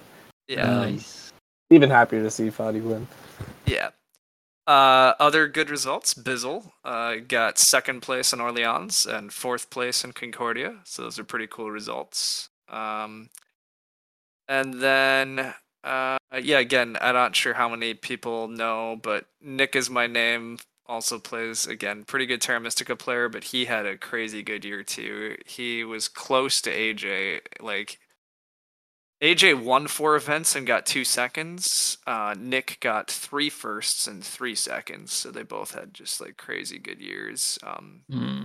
[0.47, 0.67] Yeah.
[0.67, 1.31] Nice.
[1.71, 3.07] Even happier to see Fadi win.
[3.65, 3.89] Yeah.
[4.71, 6.13] Uh, other good results.
[6.13, 10.77] Bizzle uh, got second place in Orleans and fourth place in Concordia.
[10.85, 12.47] So those are pretty cool results.
[12.69, 13.31] Um,
[14.47, 15.53] and then,
[15.83, 20.57] uh, yeah, again, I'm not sure how many people know, but Nick is my name.
[20.85, 24.83] Also plays again, pretty good Terra Mystica player, but he had a crazy good year
[24.83, 25.35] too.
[25.45, 27.99] He was close to AJ, like
[29.21, 31.97] AJ won four events and got two seconds.
[32.07, 36.79] Uh, Nick got three firsts and three seconds, so they both had just like crazy
[36.79, 37.59] good years.
[37.63, 38.43] Um, Hmm.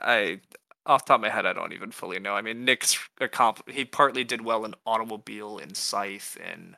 [0.00, 0.40] I,
[0.86, 2.34] off the top of my head, I don't even fully know.
[2.34, 6.76] I mean, Nick's accompl- he partly did well in automobile, in scythe, in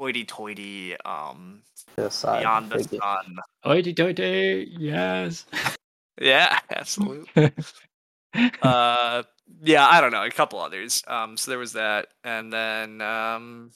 [0.00, 1.62] hoity-toity, um,
[1.98, 3.36] Yes, I beyond the sun.
[3.64, 5.46] Oity doity, yes.
[6.20, 7.50] Yeah, absolutely.
[8.62, 9.24] uh
[9.62, 11.02] yeah i don't know a couple others.
[11.06, 13.70] Um so there was that and then um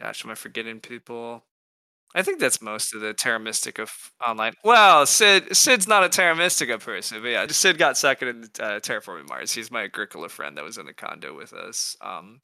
[0.00, 1.44] gosh am i forgetting people?
[2.14, 4.54] I think that's most of the terra mystica f- online.
[4.64, 8.80] Well sid sid's not a terra mystica person but yeah sid got second in uh,
[8.80, 9.52] terraforming mars.
[9.52, 11.96] He's my agricola friend that was in the condo with us.
[12.02, 12.40] Um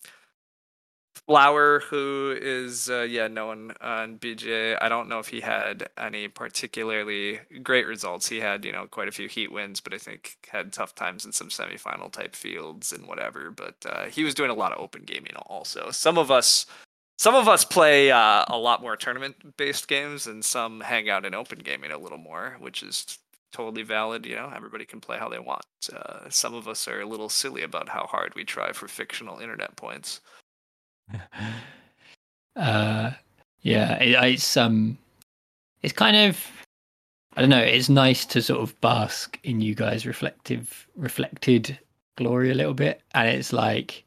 [1.26, 4.76] Flower, who is uh, yeah known on BJ.
[4.80, 8.28] I don't know if he had any particularly great results.
[8.28, 11.24] He had you know quite a few heat wins, but I think had tough times
[11.24, 13.50] in some semifinal type fields and whatever.
[13.50, 15.90] But uh, he was doing a lot of open gaming also.
[15.92, 16.66] Some of us,
[17.18, 21.24] some of us play uh, a lot more tournament based games, and some hang out
[21.24, 23.18] in open gaming a little more, which is
[23.50, 24.26] totally valid.
[24.26, 25.64] You know, everybody can play how they want.
[25.90, 29.38] Uh, some of us are a little silly about how hard we try for fictional
[29.38, 30.20] internet points.
[32.56, 33.10] uh,
[33.62, 34.98] yeah, it, it's um,
[35.82, 36.44] it's kind of,
[37.36, 37.58] I don't know.
[37.58, 41.78] It's nice to sort of bask in you guys' reflective, reflected
[42.16, 44.04] glory a little bit, and it's like,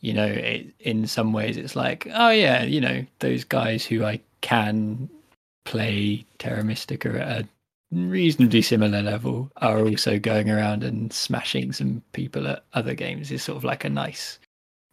[0.00, 4.04] you know, it, in some ways, it's like, oh yeah, you know, those guys who
[4.04, 5.08] I can
[5.64, 7.48] play Terra Mystica at a
[7.90, 13.30] reasonably similar level are also going around and smashing some people at other games.
[13.30, 14.38] Is sort of like a nice,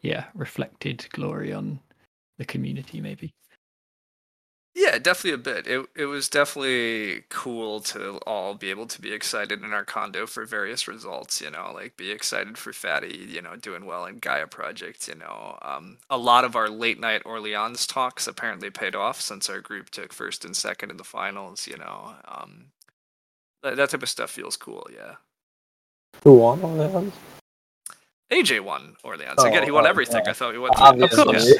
[0.05, 1.79] yeah, reflected glory on
[2.37, 3.33] the community, maybe.
[4.75, 5.67] Yeah, definitely a bit.
[5.67, 10.27] It it was definitely cool to all be able to be excited in our condo
[10.27, 14.19] for various results, you know, like be excited for Fadi, you know, doing well in
[14.19, 15.57] Gaia Project, you know.
[15.61, 19.89] Um, a lot of our late night Orleans talks apparently paid off since our group
[19.91, 22.15] took first and second in the finals, you know.
[22.25, 22.65] Um,
[23.63, 25.15] that, that type of stuff feels cool, yeah.
[26.23, 27.13] Who won on that one?
[28.31, 29.43] AJ won Orleans.
[29.43, 30.21] Again, he Oh, won oh, everything.
[30.25, 30.31] yeah.
[30.31, 30.71] I thought he won.
[30.75, 31.57] Obviously.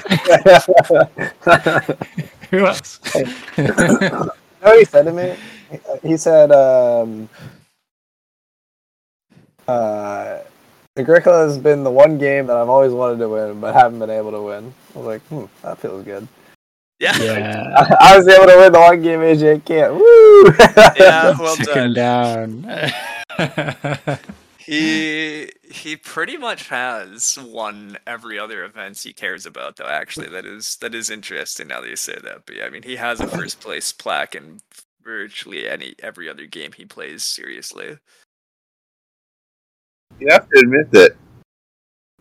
[2.51, 2.99] Who else?
[4.65, 5.35] You know he said to me?
[6.01, 7.29] He said, um,
[9.67, 10.39] uh,
[10.97, 14.09] Agricola has been the one game that I've always wanted to win, but haven't been
[14.09, 14.73] able to win.
[14.95, 16.27] I was like, hmm, that feels good.
[16.99, 17.15] Yeah.
[17.21, 19.93] yeah, I, I was able to win the one game AJ can't.
[19.93, 20.45] Woo!
[20.97, 21.89] Yeah, well took done.
[21.89, 22.65] him down.
[24.65, 30.45] He he pretty much has won every other event he cares about though actually that
[30.45, 33.19] is that is interesting now that you say that but yeah, I mean he has
[33.19, 34.59] a first place plaque in
[35.03, 37.97] virtually any every other game he plays seriously.
[40.19, 41.11] You have to admit that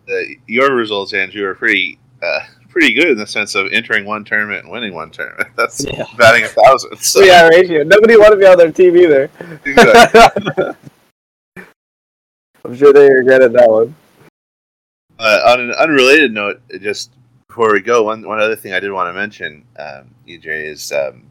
[0.06, 4.24] that your results, Andrew, are pretty uh, pretty good in the sense of entering one
[4.24, 5.48] tournament and winning one tournament.
[5.56, 6.04] That's Yeah.
[6.18, 6.96] batting a thousand.
[7.00, 7.84] So, So yeah, ratio.
[7.84, 9.30] Nobody wanted me on their team either.
[9.64, 10.64] exactly.
[12.64, 13.94] I'm sure they regretted that one.
[15.18, 17.12] Uh, on an unrelated note, just
[17.46, 20.90] before we go, one one other thing I did want to mention, um, EJ, is
[20.90, 21.26] um,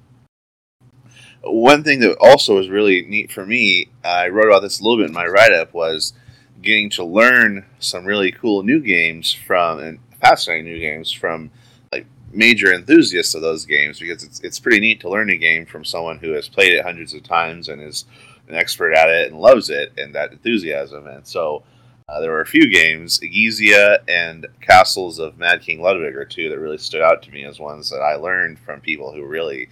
[1.42, 3.90] one thing that also was really neat for me.
[4.04, 6.14] I wrote about this a little bit in my write up was
[6.62, 11.52] getting to learn some really cool new games from and fascinating new games from
[11.92, 15.66] like major enthusiasts of those games because it's it's pretty neat to learn a game
[15.66, 18.06] from someone who has played it hundreds of times and is
[18.48, 21.08] an expert at it and loves it and that enthusiasm.
[21.08, 21.64] And so
[22.10, 26.50] uh, there were a few games, Egizia and Castles of Mad King Ludwig are two
[26.50, 29.70] that really stood out to me as ones that I learned from people who really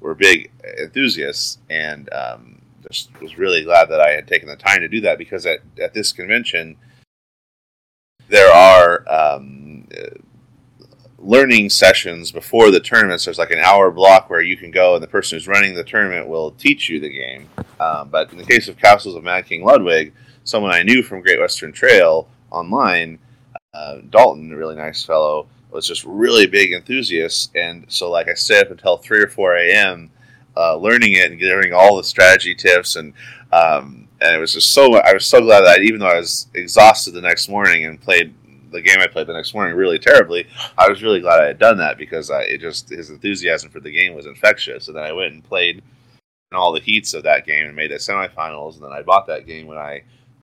[0.00, 0.50] were big
[0.80, 5.00] enthusiasts, and um, just was really glad that I had taken the time to do
[5.02, 6.76] that because at, at this convention
[8.28, 9.88] there are um,
[11.18, 13.24] learning sessions before the tournaments.
[13.24, 15.84] There's like an hour block where you can go, and the person who's running the
[15.84, 17.48] tournament will teach you the game.
[17.80, 20.12] Um, but in the case of Castles of Mad King Ludwig,
[20.44, 23.18] someone I knew from Great Western Trail online,
[23.74, 28.34] uh, Dalton, a really nice fellow, was just really big enthusiasts, and so like I
[28.34, 30.10] stayed up until three or four a.m.
[30.56, 33.12] Uh, learning it and getting all the strategy tips and
[33.52, 36.48] um, and it was just so I was so glad that even though I was
[36.54, 38.34] exhausted the next morning and played
[38.70, 40.46] the game I played the next morning really terribly,
[40.76, 43.80] I was really glad I had done that because I it just his enthusiasm for
[43.80, 44.88] the game was infectious.
[44.88, 45.82] And then I went and played
[46.50, 48.74] in all the heats of that game and made the semifinals.
[48.74, 50.02] And then I bought that game when I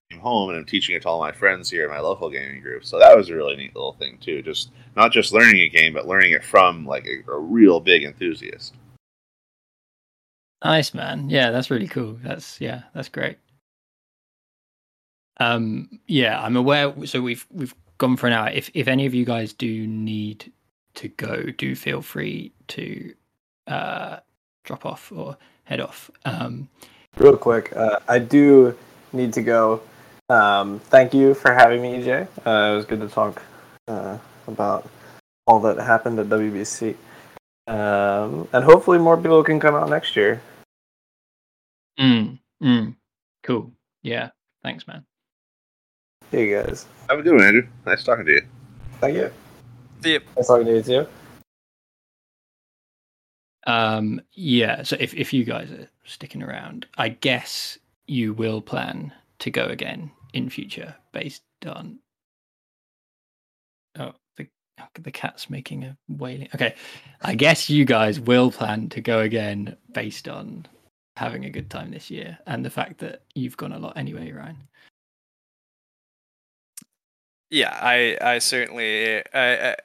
[0.09, 2.61] came home and I'm teaching it to all my friends here in my local gaming
[2.61, 2.85] group.
[2.85, 4.41] So that was a really neat little thing too.
[4.41, 8.03] Just not just learning a game, but learning it from like a, a real big
[8.03, 8.73] enthusiast.
[10.63, 11.29] Nice man.
[11.29, 12.17] Yeah, that's really cool.
[12.23, 13.37] That's yeah, that's great.
[15.37, 18.49] Um yeah, I'm aware so we've we've gone for an hour.
[18.49, 20.51] If if any of you guys do need
[20.95, 23.13] to go, do feel free to
[23.67, 24.17] uh
[24.63, 26.09] drop off or head off.
[26.25, 26.69] Um
[27.17, 28.77] Real quick, uh, I do
[29.13, 29.81] need to go.
[30.29, 32.27] Um, thank you for having me, EJ.
[32.45, 33.41] Uh, it was good to talk
[33.87, 34.17] uh,
[34.47, 34.89] about
[35.47, 36.95] all that happened at WBC.
[37.67, 40.41] Um, and hopefully more people can come out next year.
[41.99, 42.95] mm, mm,
[43.43, 43.71] cool.
[44.03, 44.31] Yeah.
[44.61, 45.05] Thanks, man.
[46.31, 46.85] Hey guys.
[47.09, 47.67] Have a good one, Andrew.
[47.85, 48.41] Nice talking to you.
[48.99, 49.31] Thank you.
[50.03, 50.19] See ya.
[50.35, 51.07] Nice talking to you too.
[53.67, 54.83] Um, yeah.
[54.83, 59.65] So if if you guys are sticking around, I guess you will plan to go
[59.65, 61.99] again in future based on.
[63.97, 64.47] Oh, the
[64.99, 66.49] the cat's making a wailing.
[66.55, 66.75] Okay,
[67.21, 70.65] I guess you guys will plan to go again based on
[71.17, 74.31] having a good time this year and the fact that you've gone a lot anyway,
[74.31, 74.67] Ryan.
[77.49, 79.75] Yeah, I I certainly I, I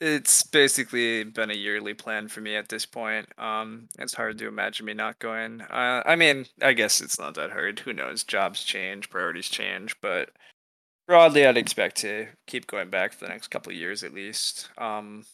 [0.00, 3.28] it's basically been a yearly plan for me at this point.
[3.38, 5.60] Um, it's hard to imagine me not going.
[5.62, 7.80] Uh, I mean, I guess it's not that hard.
[7.80, 8.24] Who knows?
[8.24, 10.30] Jobs change, priorities change, but
[11.08, 14.70] broadly, I'd expect to keep going back for the next couple years at least.
[14.78, 15.24] Um,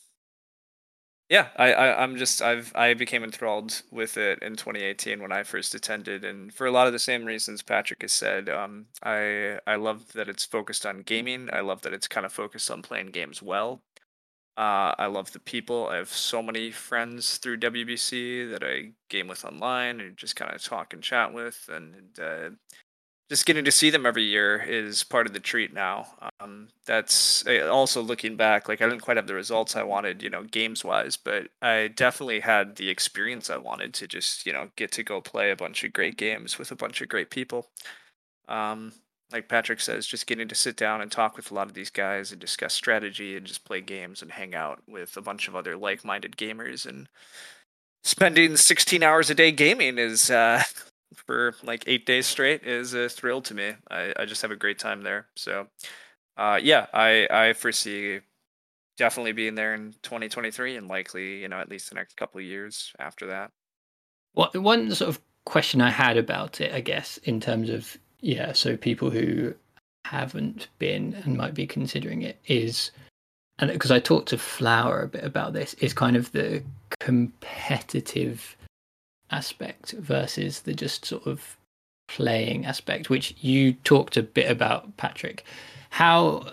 [1.29, 5.43] yeah, I, I I'm just I've I became enthralled with it in 2018 when I
[5.43, 8.49] first attended, and for a lot of the same reasons Patrick has said.
[8.49, 11.51] Um, I I love that it's focused on gaming.
[11.53, 13.83] I love that it's kind of focused on playing games well.
[14.57, 15.89] Uh, I love the people.
[15.89, 20.55] I have so many friends through WBC that I game with online and just kind
[20.55, 22.51] of talk and chat with, and uh,
[23.29, 26.07] just getting to see them every year is part of the treat now.
[26.41, 30.22] Um, that's uh, also looking back, like I didn't quite have the results I wanted,
[30.22, 34.53] you know, games wise, but I definitely had the experience I wanted to just, you
[34.53, 37.31] know, get to go play a bunch of great games with a bunch of great
[37.31, 37.66] people.
[38.49, 38.93] Um,
[39.31, 41.91] like Patrick says, just getting to sit down and talk with a lot of these
[41.91, 45.55] guys and discuss strategy and just play games and hang out with a bunch of
[45.55, 47.09] other like minded gamers and
[48.05, 50.62] spending 16 hours a day gaming is uh,
[51.15, 53.73] for like eight days straight is a thrill to me.
[53.91, 55.27] I, I just have a great time there.
[55.37, 55.67] So,
[56.37, 58.21] uh, yeah, I, I foresee
[58.97, 62.45] definitely being there in 2023 and likely, you know, at least the next couple of
[62.45, 63.51] years after that.
[64.35, 68.53] Well, one sort of question I had about it, I guess, in terms of yeah,
[68.53, 69.55] so people who
[70.05, 72.91] haven't been and might be considering it is,
[73.59, 76.63] and because I talked to Flower a bit about this, is kind of the
[77.01, 78.57] competitive
[79.31, 81.57] aspect versus the just sort of
[82.09, 85.45] playing aspect, which you talked a bit about, Patrick.
[85.91, 86.53] How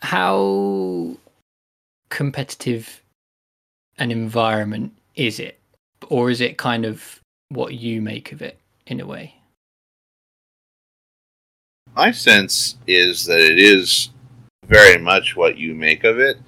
[0.00, 1.16] how
[2.10, 3.02] competitive
[3.98, 5.58] an environment is it,
[6.08, 9.36] or is it kind of what you make of it in a way?
[11.94, 14.10] My sense is that it is
[14.66, 16.38] very much what you make of it.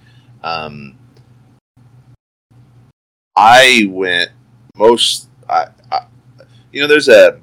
[0.42, 0.99] Um,
[3.36, 4.30] I went
[4.77, 6.07] most, I, I,
[6.72, 7.41] you know, there's a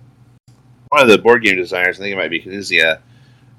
[0.89, 1.99] one of the board game designers.
[1.99, 2.99] I think it might be Knizia,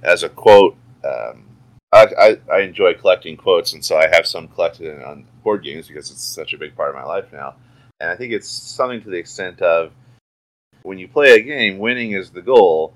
[0.02, 0.76] as a quote.
[1.04, 1.44] Um,
[1.92, 5.88] I, I, I, enjoy collecting quotes, and so I have some collected on board games
[5.88, 7.54] because it's such a big part of my life now.
[8.00, 9.92] And I think it's something to the extent of
[10.82, 12.94] when you play a game, winning is the goal.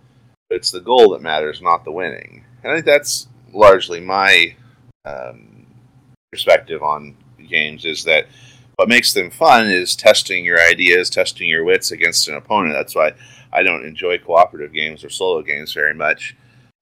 [0.51, 2.45] It's the goal that matters, not the winning.
[2.63, 4.55] And I think that's largely my
[5.05, 5.67] um,
[6.31, 7.17] perspective on
[7.49, 8.27] games is that
[8.79, 12.75] what makes them fun is testing your ideas, testing your wits against an opponent.
[12.75, 13.13] That's why
[13.53, 16.37] I don't enjoy cooperative games or solo games very much.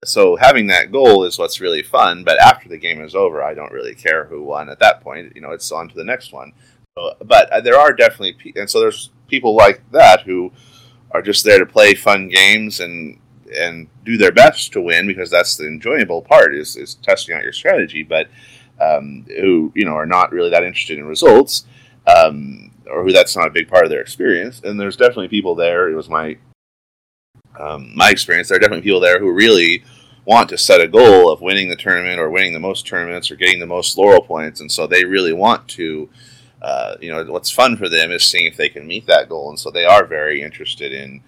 [0.04, 2.22] So having that goal is what's really fun.
[2.22, 4.68] But after the game is over, I don't really care who won.
[4.68, 6.52] At that point, you know, it's on to the next one.
[6.94, 10.52] But uh, there are definitely, and so there's people like that who
[11.12, 13.20] are just there to play fun games and
[13.54, 17.44] and do their best to win because that's the enjoyable part is, is testing out
[17.44, 18.26] your strategy but
[18.80, 21.64] um, who you know are not really that interested in results
[22.06, 25.54] um, or who that's not a big part of their experience and there's definitely people
[25.54, 26.36] there it was my
[27.58, 29.82] um, my experience there are definitely people there who really
[30.26, 33.36] want to set a goal of winning the tournament or winning the most tournaments or
[33.36, 36.10] getting the most laurel points, and so they really want to.
[36.60, 39.50] Uh, you know, what's fun for them is seeing if they can meet that goal,
[39.50, 41.22] and so they are very interested in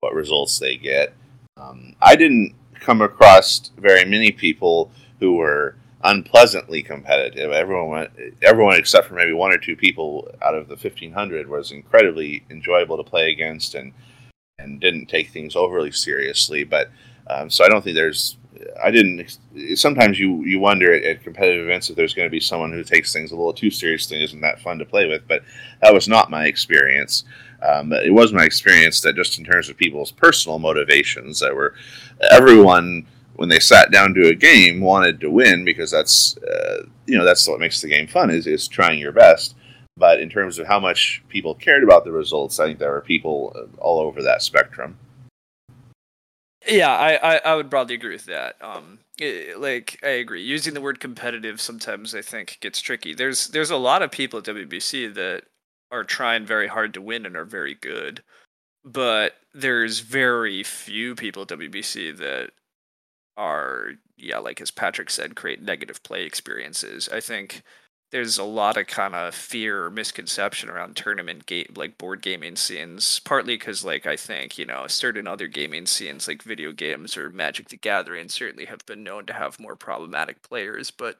[0.00, 1.14] what results they get.
[1.56, 7.52] Um, I didn't come across very many people who were unpleasantly competitive.
[7.52, 8.10] Everyone went,
[8.42, 12.96] everyone except for maybe one or two people out of the 1500 was incredibly enjoyable
[12.96, 13.92] to play against and
[14.58, 16.64] and didn't take things overly seriously.
[16.64, 16.90] But
[17.26, 18.36] um, so I don't think there's.
[18.82, 19.38] I didn't.
[19.74, 22.84] Sometimes you you wonder at, at competitive events if there's going to be someone who
[22.84, 25.26] takes things a little too seriously and isn't that fun to play with.
[25.26, 25.42] But
[25.80, 27.24] that was not my experience.
[27.62, 31.74] Um, it was my experience that just in terms of people's personal motivations, that were
[32.30, 33.06] everyone
[33.36, 37.24] when they sat down to a game wanted to win because that's uh, you know
[37.24, 39.54] that's what makes the game fun is is trying your best.
[39.96, 43.02] But in terms of how much people cared about the results, I think there were
[43.02, 44.98] people uh, all over that spectrum.
[46.66, 48.56] Yeah, I, I, I would broadly agree with that.
[48.62, 49.00] Um,
[49.56, 53.14] like I agree, using the word competitive sometimes I think gets tricky.
[53.14, 55.44] There's there's a lot of people at WBC that
[55.90, 58.22] are trying very hard to win and are very good,
[58.84, 62.50] but there's very few people at WBC that
[63.42, 67.08] are yeah, like as Patrick said, create negative play experiences.
[67.12, 67.62] I think
[68.12, 72.54] there's a lot of kind of fear or misconception around tournament game like board gaming
[72.54, 77.16] scenes partly because like i think you know certain other gaming scenes like video games
[77.16, 81.16] or magic the gathering certainly have been known to have more problematic players but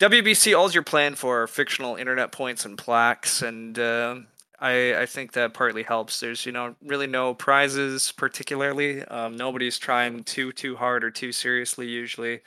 [0.00, 4.16] wbc all's you're playing for are fictional internet points and plaques and uh,
[4.58, 6.20] I, I think that partly helps.
[6.20, 9.02] There's you know really no prizes particularly.
[9.04, 12.40] Um, nobody's trying too too hard or too seriously usually.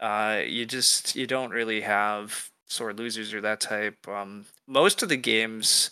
[0.00, 4.06] Uh, you just you don't really have sore losers or that type.
[4.08, 5.90] Um, most of the games,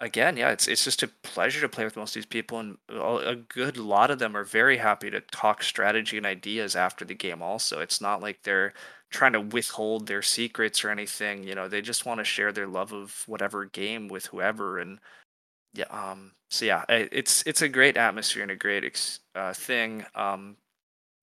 [0.00, 2.78] again, yeah, it's it's just a pleasure to play with most of these people, and
[2.90, 7.14] a good lot of them are very happy to talk strategy and ideas after the
[7.14, 7.42] game.
[7.42, 8.74] Also, it's not like they're
[9.10, 11.44] trying to withhold their secrets or anything.
[11.44, 14.98] You know, they just want to share their love of whatever game with whoever, and
[15.74, 20.04] yeah, um, so yeah, it's it's a great atmosphere and a great ex- uh, thing.
[20.14, 20.56] Um,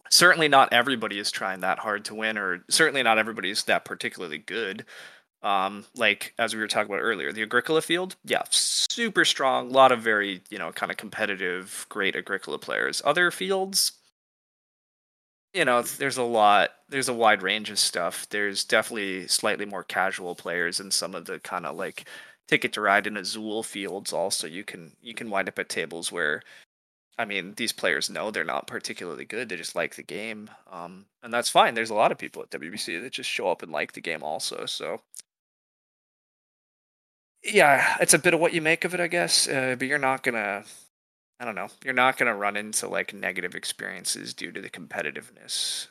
[0.10, 3.86] certainly not everybody is trying that hard to win, or certainly not everybody is that
[3.86, 4.86] particularly good.
[5.44, 9.70] Um, like as we were talking about earlier, the Agricola field, yeah, super strong.
[9.70, 13.02] A lot of very, you know, kind of competitive, great Agricola players.
[13.06, 13.92] Other fields,
[15.54, 16.72] you know, there's a lot.
[16.90, 18.28] There's a wide range of stuff.
[18.30, 22.08] There's definitely slightly more casual players in some of the kind of like
[22.48, 24.14] ticket to ride in Azul fields.
[24.14, 26.44] Also, you can you can wind up at tables where
[27.18, 29.50] I mean, these players know they're not particularly good.
[29.50, 31.74] They just like the game, um, and that's fine.
[31.74, 34.22] There's a lot of people at WBC that just show up and like the game
[34.24, 34.66] also.
[34.66, 35.02] So,
[37.44, 39.48] yeah, it's a bit of what you make of it, I guess.
[39.48, 40.64] Uh, but you're not gonna,
[41.40, 45.88] I don't know, you're not gonna run into like negative experiences due to the competitiveness.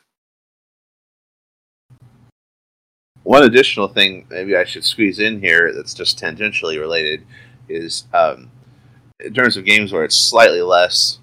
[3.25, 7.25] One additional thing, maybe I should squeeze in here, that's just tangentially related,
[7.67, 8.51] is um,
[9.19, 11.19] in terms of games where it's slightly less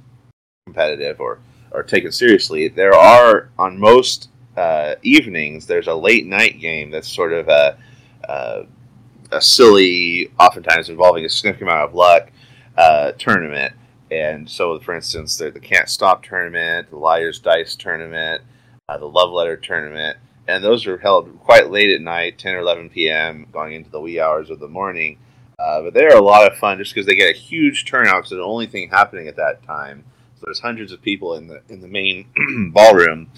[0.66, 1.38] competitive or
[1.70, 7.08] or taken seriously, there are on most uh, evenings there's a late night game that's
[7.08, 7.78] sort of a,
[8.28, 8.66] a,
[9.30, 12.32] a silly, oftentimes involving a significant amount of luck
[12.76, 13.72] uh, tournament.
[14.10, 18.42] And so, for instance, the, the Can't Stop tournament, the Liar's Dice tournament,
[18.88, 20.18] uh, the Love Letter tournament,
[20.48, 24.00] and those are held quite late at night, 10 or 11 p.m., going into the
[24.00, 25.18] wee hours of the morning.
[25.58, 28.38] Uh, but they're a lot of fun just because they get a huge turnout they're
[28.38, 30.04] the only thing happening at that time.
[30.36, 32.26] So there's hundreds of people in the in the main
[32.72, 33.30] ballroom,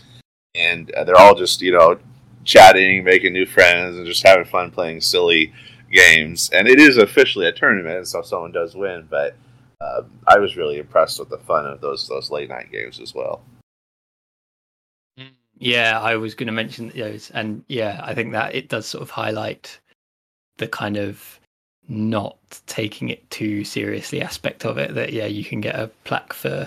[0.54, 1.98] and uh, they're all just you know
[2.44, 5.52] chatting, making new friends, and just having fun playing silly
[5.92, 6.48] games.
[6.50, 9.06] And it is officially a tournament, so someone does win.
[9.10, 9.36] But
[9.82, 13.14] uh, I was really impressed with the fun of those those late night games as
[13.14, 13.42] well.
[15.58, 19.02] Yeah, I was going to mention those, and yeah, I think that it does sort
[19.02, 19.78] of highlight
[20.58, 21.40] the kind of
[21.88, 26.32] not taking it too seriously aspect of it that yeah you can get a plaque
[26.32, 26.66] for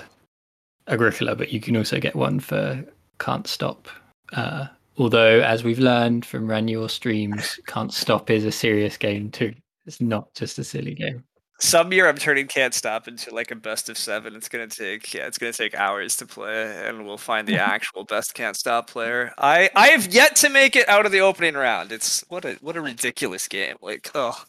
[0.87, 2.83] agricola but you can also get one for
[3.19, 3.87] can't stop.
[4.33, 4.67] Uh,
[4.97, 9.53] although as we've learned from Ranior streams can't stop is a serious game too.
[9.85, 11.23] It's not just a silly game
[11.59, 14.35] some year I'm turning Can't Stop into like a best of seven.
[14.35, 18.03] It's gonna take yeah, it's gonna take hours to play, and we'll find the actual
[18.03, 19.33] best Can't Stop player.
[19.37, 21.91] I I have yet to make it out of the opening round.
[21.91, 23.75] It's what a what a ridiculous game.
[23.81, 24.43] Like oh,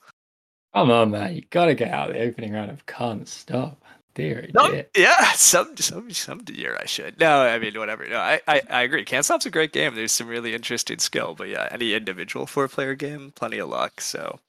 [0.74, 1.34] Come on, man.
[1.34, 3.82] You gotta get out of the opening round of Can't Stop.
[4.14, 4.86] Dear, no, dear.
[4.96, 7.20] yeah, some some some year I should.
[7.20, 8.06] No, I mean whatever.
[8.06, 9.04] No, I, I, I agree.
[9.04, 9.94] Can't Stop's a great game.
[9.94, 14.00] There's some really interesting skill, but yeah, any individual four player game, plenty of luck.
[14.00, 14.40] So,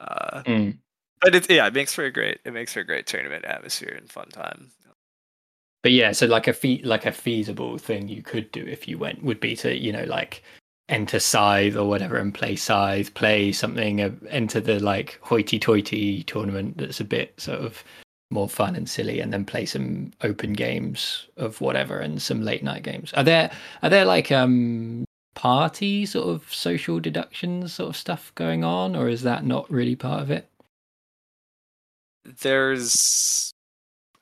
[0.00, 0.78] uh, mm.
[1.24, 4.10] But yeah, it makes for a great it makes for a great tournament atmosphere and
[4.10, 4.70] fun time.
[5.82, 8.98] but yeah, so like a fe- like a feasible thing you could do if you
[8.98, 10.42] went would be to you know like
[10.88, 16.76] enter Scythe or whatever and play Scythe, play something, uh, enter the like hoity-toity tournament
[16.76, 17.82] that's a bit sort of
[18.30, 22.62] more fun and silly, and then play some open games of whatever and some late
[22.62, 23.12] night games.
[23.14, 23.50] Are there
[23.82, 25.04] are there like um
[25.34, 29.96] party sort of social deductions sort of stuff going on, or is that not really
[29.96, 30.48] part of it?
[32.24, 33.52] There's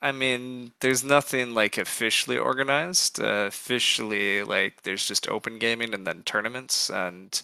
[0.03, 3.21] I mean, there's nothing like officially organized.
[3.21, 7.41] Uh, officially, like there's just open gaming and then tournaments, and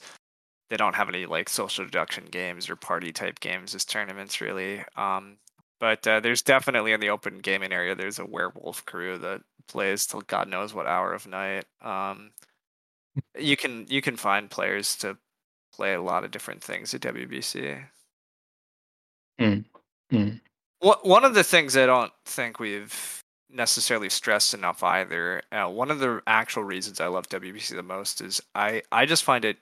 [0.70, 4.84] they don't have any like social deduction games or party type games as tournaments really.
[4.96, 5.38] Um,
[5.80, 7.94] but uh, there's definitely in the open gaming area.
[7.94, 11.66] There's a werewolf crew that plays till God knows what hour of night.
[11.82, 12.32] Um,
[13.38, 15.18] you can you can find players to
[15.74, 17.84] play a lot of different things at WBC.
[19.40, 19.64] Mm.
[20.12, 20.40] Mm.
[20.80, 25.42] One of the things I don't think we've necessarily stressed enough either.
[25.50, 29.24] Uh, one of the actual reasons I love WBC the most is I I just
[29.24, 29.58] find it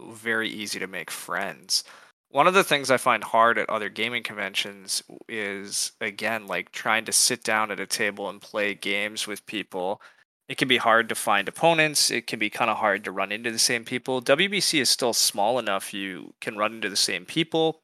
[0.00, 1.84] very easy to make friends.
[2.30, 7.04] One of the things I find hard at other gaming conventions is again like trying
[7.06, 10.02] to sit down at a table and play games with people.
[10.48, 12.10] It can be hard to find opponents.
[12.10, 14.20] It can be kind of hard to run into the same people.
[14.20, 17.80] WBC is still small enough you can run into the same people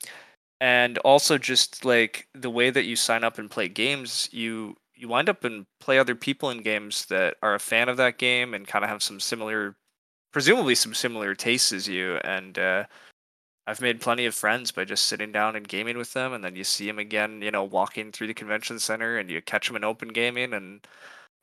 [0.61, 5.09] and also just like the way that you sign up and play games you you
[5.09, 8.53] wind up and play other people in games that are a fan of that game
[8.55, 9.77] and kind of have some similar
[10.33, 12.17] presumably some similar tastes as you.
[12.25, 12.85] And uh,
[13.67, 16.57] i've made plenty of friends by just sitting down and gaming with them and then
[16.57, 19.77] you see them again you know walking through the convention center and you catch them
[19.77, 20.87] in open gaming and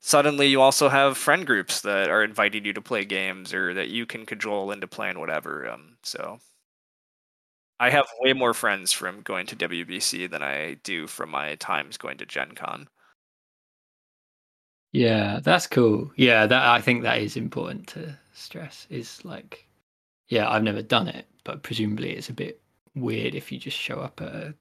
[0.00, 3.88] suddenly you also have friend groups that are inviting you to play games or that
[3.88, 6.38] you can cajole into playing whatever um, so
[7.80, 11.96] I have way more friends from going to WBC than I do from my times
[11.96, 12.88] going to Gen Con.
[14.92, 16.10] Yeah, that's cool.
[16.16, 18.86] Yeah, that I think that is important to stress.
[18.90, 19.66] Is like,
[20.28, 22.60] yeah, I've never done it, but presumably it's a bit
[22.94, 24.54] weird if you just show up at a,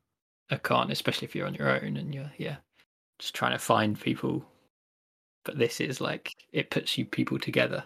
[0.51, 2.57] a con, especially if you're on your own and you're yeah,
[3.20, 4.45] just trying to find people.
[5.45, 7.86] But this is like it puts you people together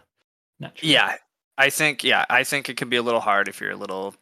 [0.60, 0.94] naturally.
[0.94, 1.16] Yeah,
[1.58, 4.16] I think yeah, I think it can be a little hard if you're a little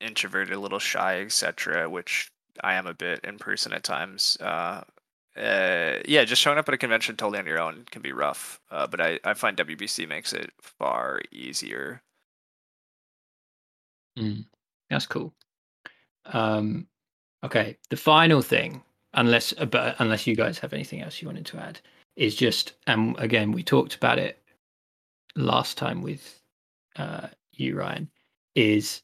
[0.00, 2.30] introverted, a little shy, etc., which
[2.62, 4.36] I am a bit in person at times.
[4.40, 4.82] Uh,
[5.36, 8.60] uh, yeah, just showing up at a convention totally on your own can be rough.
[8.70, 12.02] Uh, but I, I find WBC makes it far easier.
[14.18, 14.46] Mm,
[14.90, 15.32] that's cool.
[16.26, 16.88] Um,
[17.44, 18.82] okay, the final thing,
[19.14, 21.80] unless uh, but unless you guys have anything else you wanted to add,
[22.16, 24.42] is just and again we talked about it
[25.36, 26.40] last time with
[26.96, 28.10] uh, you, Ryan.
[28.56, 29.02] Is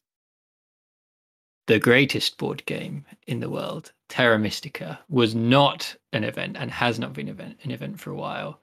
[1.66, 6.98] the greatest board game in the world, Terra Mystica, was not an event and has
[6.98, 8.60] not been event, an event for a while,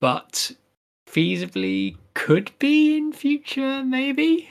[0.00, 0.52] but
[1.06, 4.48] feasibly could be in future, maybe.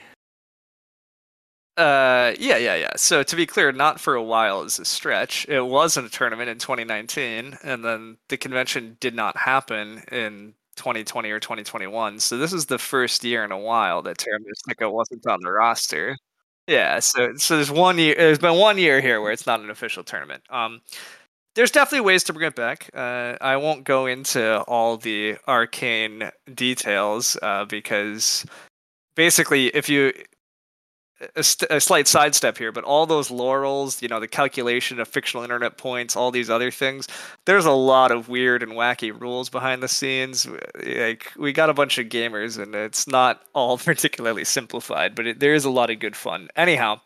[1.77, 2.91] Uh, yeah, yeah, yeah.
[2.95, 5.45] So to be clear, not for a while is a stretch.
[5.49, 11.31] It wasn't a tournament in 2019, and then the convention did not happen in 2020
[11.31, 12.19] or 2021.
[12.19, 15.51] So this is the first year in a while that Terra Mystica wasn't on the
[15.51, 16.15] roster.
[16.67, 18.15] Yeah, so so there's one year.
[18.17, 20.43] There's been one year here where it's not an official tournament.
[20.49, 20.81] Um,
[21.55, 22.89] there's definitely ways to bring it back.
[22.93, 28.45] Uh, I won't go into all the arcane details uh, because
[29.15, 30.13] basically, if you
[31.35, 35.07] a, st- a, slight sidestep here, but all those laurels, you know, the calculation of
[35.07, 37.07] fictional internet points, all these other things,
[37.45, 40.47] there's a lot of weird and wacky rules behind the scenes.
[40.83, 45.39] Like we got a bunch of gamers, and it's not all particularly simplified, but it,
[45.39, 46.49] there is a lot of good fun.
[46.55, 46.99] Anyhow,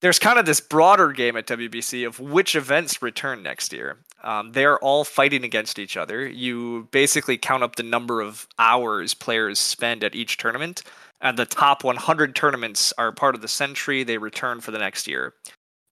[0.00, 3.98] there's kind of this broader game at WBC of which events return next year.
[4.22, 6.26] Um, they're all fighting against each other.
[6.26, 10.82] You basically count up the number of hours players spend at each tournament
[11.20, 14.04] and the top 100 tournaments are part of the century.
[14.04, 15.34] They return for the next year.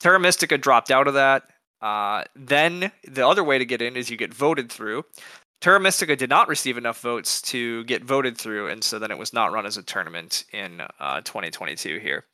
[0.01, 1.45] Terra Mystica dropped out of that.
[1.81, 5.05] Uh, then the other way to get in is you get voted through.
[5.61, 9.19] Terra Mystica did not receive enough votes to get voted through, and so then it
[9.19, 12.25] was not run as a tournament in uh, 2022 here.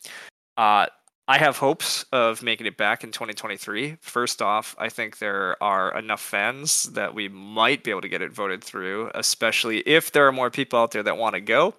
[0.56, 0.86] Uh,
[1.30, 3.98] I have hopes of making it back in 2023.
[4.00, 8.20] First off, I think there are enough fans that we might be able to get
[8.20, 11.76] it voted through, especially if there are more people out there that want to go.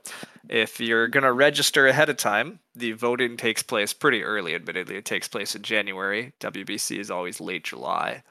[0.47, 4.95] If you're going to register ahead of time, the voting takes place pretty early, admittedly.
[4.95, 6.31] It takes place in January.
[6.39, 8.23] WBC is always late July.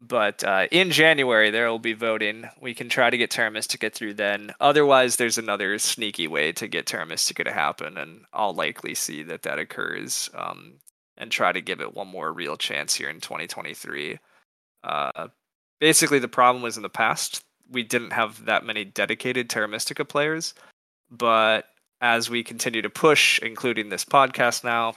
[0.00, 2.48] But uh, in January, there will be voting.
[2.60, 4.52] We can try to get Terminus to get through then.
[4.60, 9.22] Otherwise, there's another sneaky way to get Terra Mystica to happen, and I'll likely see
[9.22, 10.74] that that occurs um,
[11.16, 14.18] and try to give it one more real chance here in 2023.
[14.84, 15.28] Uh,
[15.80, 20.04] basically the problem was in the past we didn't have that many dedicated Terra Mystica
[20.04, 20.54] players,
[21.10, 21.66] but
[22.00, 24.94] as we continue to push, including this podcast now,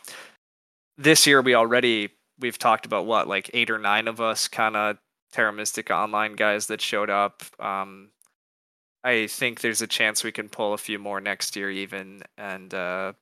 [0.97, 2.09] this year we already
[2.39, 4.97] we've talked about what like eight or nine of us kind of
[5.31, 7.43] Terra Mystica online guys that showed up.
[7.59, 8.09] Um,
[9.03, 12.73] I think there's a chance we can pull a few more next year even, and
[12.73, 13.13] uh,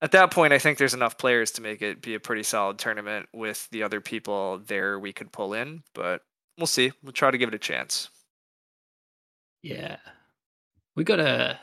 [0.00, 2.78] at that point, I think there's enough players to make it be a pretty solid
[2.78, 6.22] tournament with the other people there we could pull in, but
[6.56, 6.92] we'll see.
[7.02, 8.08] We'll try to give it a chance.
[9.62, 9.96] Yeah.
[10.94, 11.58] We got a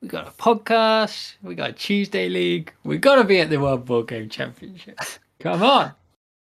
[0.00, 3.84] we got a podcast, we got a Tuesday League, we gotta be at the World
[3.84, 4.98] Board Game Championship.
[5.40, 5.92] Come on.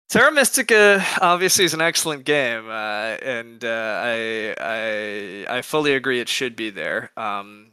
[0.10, 6.22] Terra Mystica obviously is an excellent game, uh, and uh, I, I I fully agree
[6.22, 7.12] it should be there.
[7.18, 7.72] Um,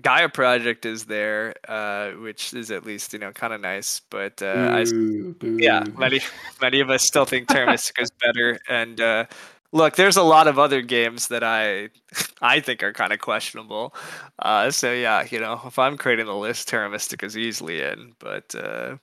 [0.00, 4.00] Gaia Project is there, uh, which is at least you know kind of nice.
[4.08, 5.58] But uh, I, Boo, boo.
[5.60, 6.20] yeah, many
[6.62, 8.58] many of us still think Terra Mystica is better.
[8.70, 9.26] And uh,
[9.72, 11.90] look, there's a lot of other games that I
[12.40, 13.94] I think are kind of questionable.
[14.38, 18.14] Uh, so yeah, you know, if I'm creating the list, Terra Mystica is easily in.
[18.18, 18.96] But uh,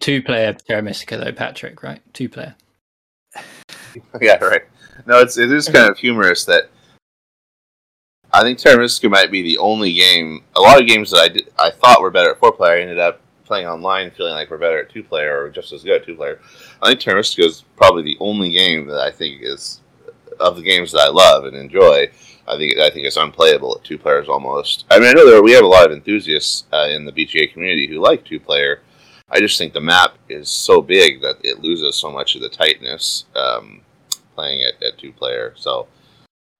[0.00, 2.00] Two player Terra Mystica though, Patrick, right?
[2.12, 2.56] Two player.
[4.20, 4.62] yeah, right.
[5.06, 6.70] No, it's it is kind of humorous that
[8.32, 10.44] I think Terra Mystica might be the only game.
[10.56, 12.80] A lot of games that I did, I thought were better at four player, I
[12.80, 16.02] ended up playing online feeling like we're better at two player or just as good
[16.02, 16.40] at two player.
[16.82, 19.80] I think Terra Mystica is probably the only game that I think is
[20.38, 22.10] of the games that I love and enjoy.
[22.46, 24.84] I think I think it's unplayable at two players almost.
[24.90, 27.52] I mean, I know there we have a lot of enthusiasts uh, in the BGA
[27.52, 28.82] community who like two player.
[29.30, 32.48] I just think the map is so big that it loses so much of the
[32.48, 33.82] tightness um,
[34.34, 35.52] playing it at two player.
[35.56, 35.86] So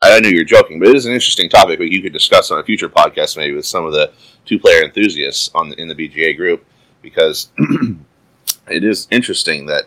[0.02, 2.50] I knew you were joking, but it is an interesting topic that you could discuss
[2.50, 4.12] on a future podcast, maybe with some of the
[4.44, 6.64] two player enthusiasts on the, in the BGA group,
[7.02, 7.50] because
[8.68, 9.84] it is interesting that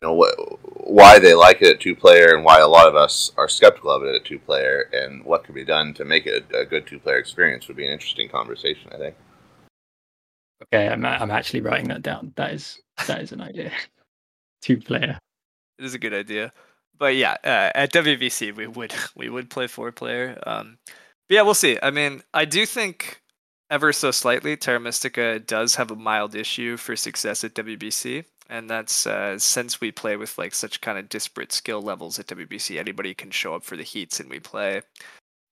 [0.00, 0.34] you know what,
[0.88, 3.90] why they like it at two player and why a lot of us are skeptical
[3.90, 6.64] of it at two player, and what could be done to make it a, a
[6.64, 8.90] good two player experience would be an interesting conversation.
[8.94, 9.16] I think.
[10.62, 12.32] Okay, I'm I'm actually writing that down.
[12.36, 13.72] That is that is an idea.
[14.62, 15.18] Two player.
[15.78, 16.52] it is a good idea.
[16.98, 20.38] But yeah, uh, at WBC we would we would play four player.
[20.46, 20.78] Um,
[21.28, 21.78] but yeah, we'll see.
[21.82, 23.22] I mean, I do think
[23.70, 28.68] ever so slightly Terra Mystica does have a mild issue for success at WBC, and
[28.68, 32.78] that's uh, since we play with like such kind of disparate skill levels at WBC,
[32.78, 34.82] anybody can show up for the heats and we play.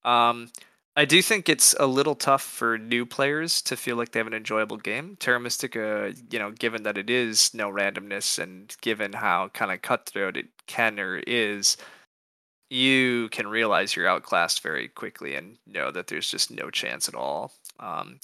[0.04, 0.50] Um,
[0.98, 4.26] I do think it's a little tough for new players to feel like they have
[4.26, 5.16] an enjoyable game.
[5.20, 9.82] Terra Mystica, you know, given that it is no randomness and given how kind of
[9.82, 11.76] cutthroat it can or is,
[12.70, 17.14] you can realize you're outclassed very quickly and know that there's just no chance at
[17.16, 17.52] all.
[17.80, 18.20] Um,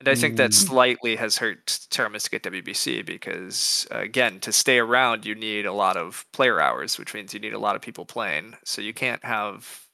[0.00, 0.54] and I think that Mm.
[0.54, 5.66] slightly has hurt Terra Mystica at WBC because, uh, again, to stay around, you need
[5.66, 8.56] a lot of player hours, which means you need a lot of people playing.
[8.64, 9.85] So you can't have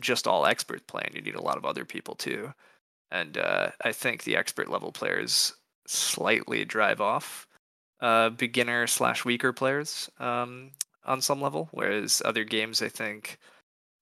[0.00, 1.12] just all experts playing.
[1.14, 2.52] You need a lot of other people too.
[3.10, 5.54] And uh, I think the expert level players
[5.86, 7.46] slightly drive off
[8.00, 10.70] uh, beginner slash weaker players um,
[11.04, 13.38] on some level, whereas other games, I think,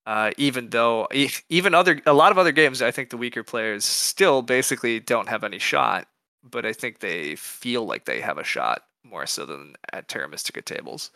[0.07, 1.09] uh, even though
[1.49, 5.29] even other a lot of other games, I think the weaker players still basically don't
[5.29, 6.07] have any shot,
[6.45, 10.29] but I think they feel like they have a shot more so than at Terra
[10.29, 11.11] Mystica tables.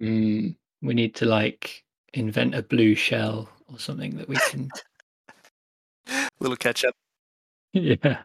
[0.00, 4.68] Mm, we need to like invent a blue shell or something that we can.
[6.40, 6.94] Little catch up.
[7.72, 8.18] yeah.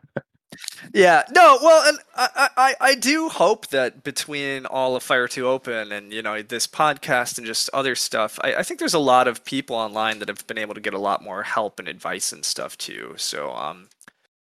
[0.94, 5.46] Yeah, no, well, and I, I, I do hope that between all of Fire 2
[5.46, 9.00] Open and, you know, this podcast and just other stuff, I, I think there's a
[9.00, 11.88] lot of people online that have been able to get a lot more help and
[11.88, 13.14] advice and stuff too.
[13.18, 13.90] So, um,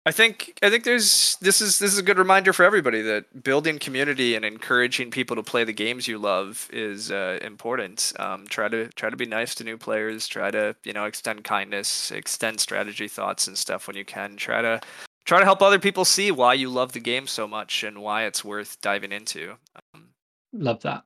[0.07, 3.43] I think I think there's this is this is a good reminder for everybody that
[3.43, 8.13] building community and encouraging people to play the games you love is uh, important.
[8.17, 10.25] Um, try to try to be nice to new players.
[10.25, 14.37] Try to you know extend kindness, extend strategy thoughts and stuff when you can.
[14.37, 14.79] Try to
[15.25, 18.23] try to help other people see why you love the game so much and why
[18.23, 19.55] it's worth diving into.
[19.93, 20.11] Um,
[20.53, 21.03] Love that.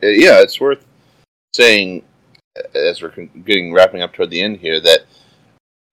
[0.00, 0.86] Uh, yeah, it's worth
[1.54, 2.04] saying
[2.56, 3.10] uh, as we're
[3.44, 5.06] getting wrapping up toward the end here that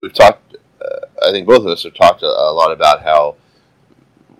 [0.03, 0.57] we've talked.
[1.25, 3.35] I think both of us have talked a, a lot about how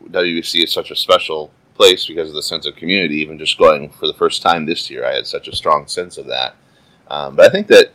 [0.10, 3.16] WBC is such a special place because of the sense of community.
[3.18, 6.18] Even just going for the first time this year, I had such a strong sense
[6.18, 6.56] of that.
[7.08, 7.92] Um, but I think that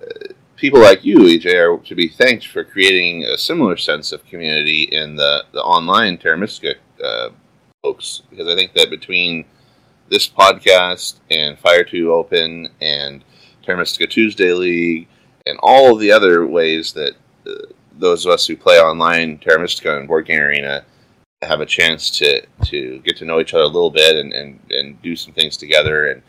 [0.00, 4.26] uh, people like you, EJ, are to be thanked for creating a similar sense of
[4.26, 6.46] community in the, the online Terra
[7.02, 7.30] uh,
[7.82, 8.22] folks.
[8.30, 9.44] Because I think that between
[10.10, 13.24] this podcast and Fire 2 Open and
[13.62, 15.08] Terra Tuesday League
[15.46, 17.12] and all of the other ways that
[17.46, 17.52] uh,
[17.98, 20.84] those of us who play online Terra Mystica and Board Game Arena
[21.42, 24.60] have a chance to to get to know each other a little bit and and,
[24.70, 26.10] and do some things together.
[26.10, 26.22] And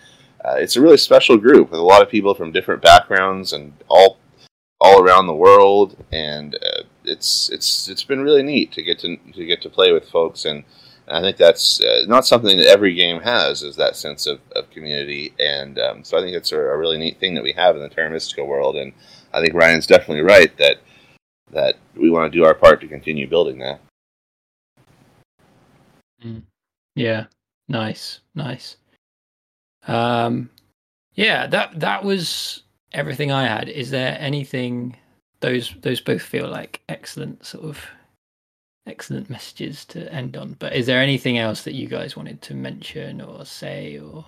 [0.46, 3.74] uh, it's a really special group with a lot of people from different backgrounds and
[3.88, 4.20] all
[4.80, 5.96] all around the world.
[6.12, 9.92] And uh, it's it's it's been really neat to get to to get to play
[9.92, 10.64] with folks and.
[11.12, 14.70] I think that's uh, not something that every game has, is that sense of, of
[14.70, 15.34] community.
[15.40, 17.82] And um, so I think it's a, a, really neat thing that we have in
[17.82, 18.76] the Terra Mystica world.
[18.76, 18.94] And
[19.34, 20.78] I think Ryan's definitely right that
[21.52, 23.80] that we want to do our part to continue building that.
[26.24, 26.44] Mm.
[26.96, 27.26] Yeah,
[27.68, 28.78] nice, nice.
[29.88, 30.50] Um,
[31.14, 33.70] yeah, that that was everything I had.
[33.70, 34.98] Is there anything
[35.40, 37.86] those those both feel like excellent sort of
[38.90, 40.56] excellent messages to end on.
[40.60, 44.26] But is there anything else that you guys wanted to mention or say or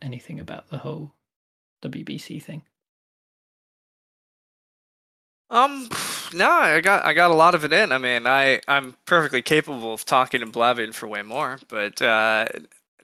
[0.00, 1.12] anything about the whole
[1.82, 2.62] WBC thing?
[5.48, 5.88] Um,
[6.34, 7.92] no, I got I got a lot of it in.
[7.92, 12.46] I mean, I I'm perfectly capable of talking and blabbing for way more, but uh,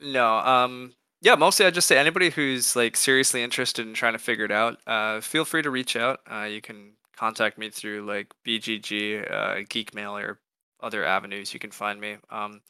[0.02, 4.18] no, um, yeah, mostly I just say anybody who's like seriously interested in trying to
[4.18, 6.20] figure it out, uh, feel free to reach out.
[6.30, 10.38] Uh, you can contact me through like BGG, uh, Geek Mail, or
[10.80, 12.16] other avenues you can find me.
[12.28, 12.60] Um,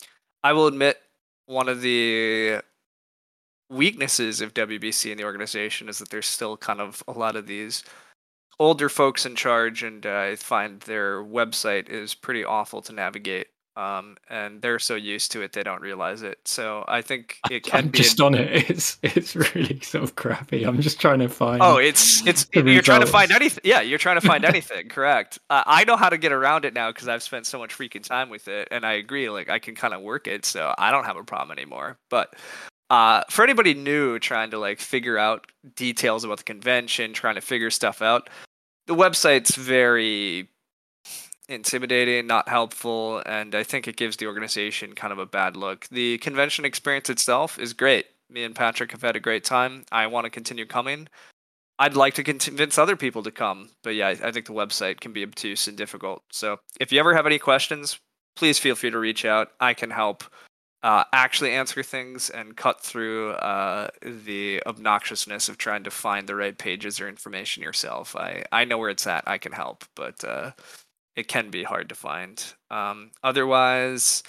[0.44, 0.98] I will admit
[1.46, 2.60] one of the
[3.70, 7.46] weaknesses of WBC in the organization is that there's still kind of a lot of
[7.46, 7.82] these
[8.58, 13.48] older folks in charge, and uh, I find their website is pretty awful to navigate.
[13.74, 16.38] Um, and they're so used to it they don't realize it.
[16.44, 18.68] So I think it can I'm be just on it.
[18.70, 20.64] It's it's really so crappy.
[20.64, 21.62] I'm just trying to find.
[21.62, 23.62] Oh, it's it's you're trying to find anything.
[23.64, 24.88] Yeah, you're trying to find anything.
[24.88, 25.38] correct.
[25.48, 28.04] Uh, I know how to get around it now because I've spent so much freaking
[28.04, 29.30] time with it, and I agree.
[29.30, 31.98] Like I can kind of work it, so I don't have a problem anymore.
[32.10, 32.34] But
[32.92, 35.46] uh, for anybody new trying to like figure out
[35.76, 38.28] details about the convention, trying to figure stuff out,
[38.86, 40.50] the website's very
[41.48, 45.88] intimidating, not helpful, and I think it gives the organization kind of a bad look.
[45.88, 48.04] The convention experience itself is great.
[48.28, 49.86] Me and Patrick have had a great time.
[49.90, 51.08] I want to continue coming.
[51.78, 55.14] I'd like to convince other people to come, but yeah, I think the website can
[55.14, 56.24] be obtuse and difficult.
[56.30, 57.98] So if you ever have any questions,
[58.36, 59.52] please feel free to reach out.
[59.60, 60.24] I can help
[60.82, 66.34] uh, actually answer things and cut through uh, the obnoxiousness of trying to find the
[66.34, 68.16] right pages or information yourself.
[68.16, 69.24] I, I know where it's at.
[69.26, 70.52] I can help, but uh,
[71.14, 72.42] it can be hard to find.
[72.70, 74.24] Um, otherwise,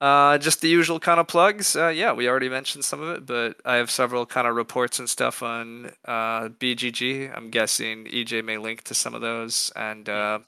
[0.00, 1.76] uh, just the usual kind of plugs.
[1.76, 4.98] Uh, yeah, we already mentioned some of it, but I have several kind of reports
[4.98, 7.36] and stuff on uh, BGG.
[7.36, 9.72] I'm guessing EJ may link to some of those.
[9.76, 10.38] And uh,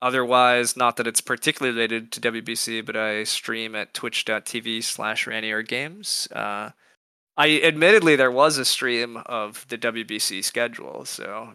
[0.00, 5.28] otherwise, not that it's particularly related to WBC, but I stream at twitch.tv slash
[5.66, 6.28] Games.
[6.32, 6.70] Uh,
[7.36, 11.52] I admittedly there was a stream of the WBC schedule, so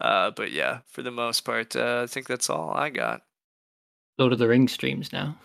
[0.00, 3.22] uh, but yeah, for the most part, uh, I think that's all I got.
[4.16, 5.36] Lord of the Rings streams now.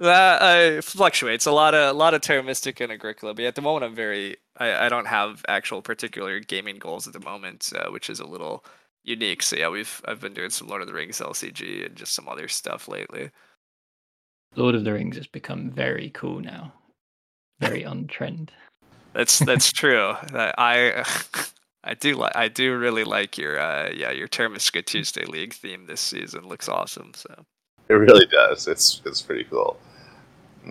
[0.00, 3.62] That uh, fluctuates a lot of a lot of Terra and Agricola, but at the
[3.62, 7.90] moment I'm very I, I don't have actual particular gaming goals at the moment, uh,
[7.90, 8.64] which is a little
[9.08, 9.42] unique.
[9.42, 12.28] So yeah, we've I've been doing some Lord of the Rings LCG and just some
[12.28, 13.30] other stuff lately.
[14.56, 16.72] Lord of the Rings has become very cool now,
[17.60, 18.52] very on trend.
[19.12, 20.14] That's that's true.
[20.32, 21.04] I
[21.84, 25.54] I do like I do really like your uh yeah your Terra Mystica Tuesday League
[25.54, 26.46] theme this season.
[26.46, 27.12] Looks awesome.
[27.14, 27.44] So
[27.88, 28.68] it really does.
[28.68, 29.78] It's it's pretty cool.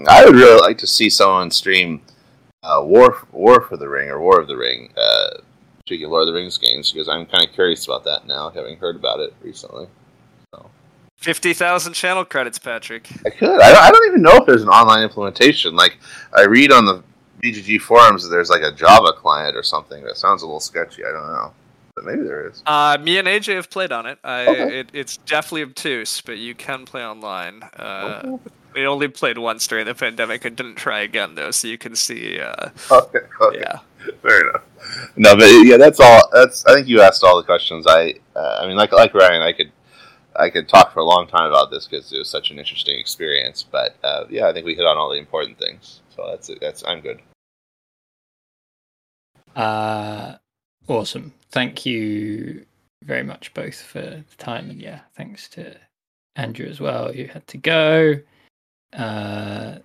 [0.08, 2.02] I would really like to see someone stream
[2.64, 5.38] uh, War War for the Ring or War of the Ring, uh,
[5.88, 8.78] speaking Lord of the Rings games, because I'm kind of curious about that now, having
[8.78, 9.88] heard about it recently.
[10.54, 10.70] So.
[11.16, 13.10] Fifty thousand channel credits, Patrick.
[13.26, 13.62] I could.
[13.62, 15.76] I don't, I don't even know if there's an online implementation.
[15.76, 15.98] Like
[16.36, 17.02] I read on the
[17.42, 20.04] BGG forums that there's like a Java client or something.
[20.04, 21.06] That sounds a little sketchy.
[21.06, 21.54] I don't know.
[21.96, 22.62] But maybe there is.
[22.66, 24.20] Uh, me and AJ have played on it.
[24.26, 24.80] I, okay.
[24.80, 27.64] it it's definitely obtuse, but you can play online.
[27.64, 28.52] Uh, okay.
[28.76, 31.96] We only played once during the pandemic and didn't try again though, so you can
[31.96, 32.42] see.
[32.42, 33.20] Uh, okay.
[33.42, 33.60] okay.
[33.60, 33.80] Yeah.
[34.22, 34.64] Fair enough.
[35.16, 36.30] No, but yeah, that's all.
[36.32, 37.86] That's I think you asked all the questions.
[37.88, 39.72] I uh, I mean, like like Ryan, I could
[40.36, 43.00] I could talk for a long time about this because it was such an interesting
[43.00, 43.66] experience.
[43.70, 46.02] But uh, yeah, I think we hit on all the important things.
[46.16, 47.20] So that's that's I'm good.
[49.56, 50.36] Uh,
[50.88, 51.34] awesome.
[51.50, 52.66] Thank you
[53.04, 55.76] very much both for the time, and yeah, thanks to
[56.36, 57.14] Andrew as well.
[57.14, 58.16] You had to go.
[58.94, 59.80] Uh,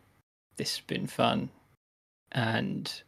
[0.57, 1.49] this has been fun,
[2.33, 3.03] and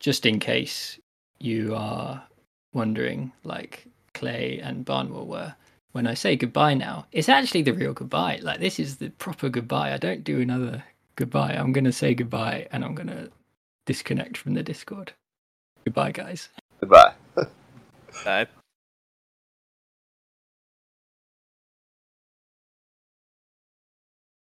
[0.00, 0.98] just in case
[1.38, 2.24] you are
[2.72, 5.54] wondering, like Clay and Barnwell were,
[5.92, 8.40] when I say goodbye now, it's actually the real goodbye.
[8.42, 9.92] Like this is the proper goodbye.
[9.92, 10.82] I don't do another
[11.16, 11.52] goodbye.
[11.52, 13.28] I'm gonna say goodbye, and I'm gonna
[13.86, 15.12] disconnect from the Discord.
[15.84, 16.48] Goodbye, guys.
[16.80, 17.12] Goodbye.
[18.24, 18.46] Bye.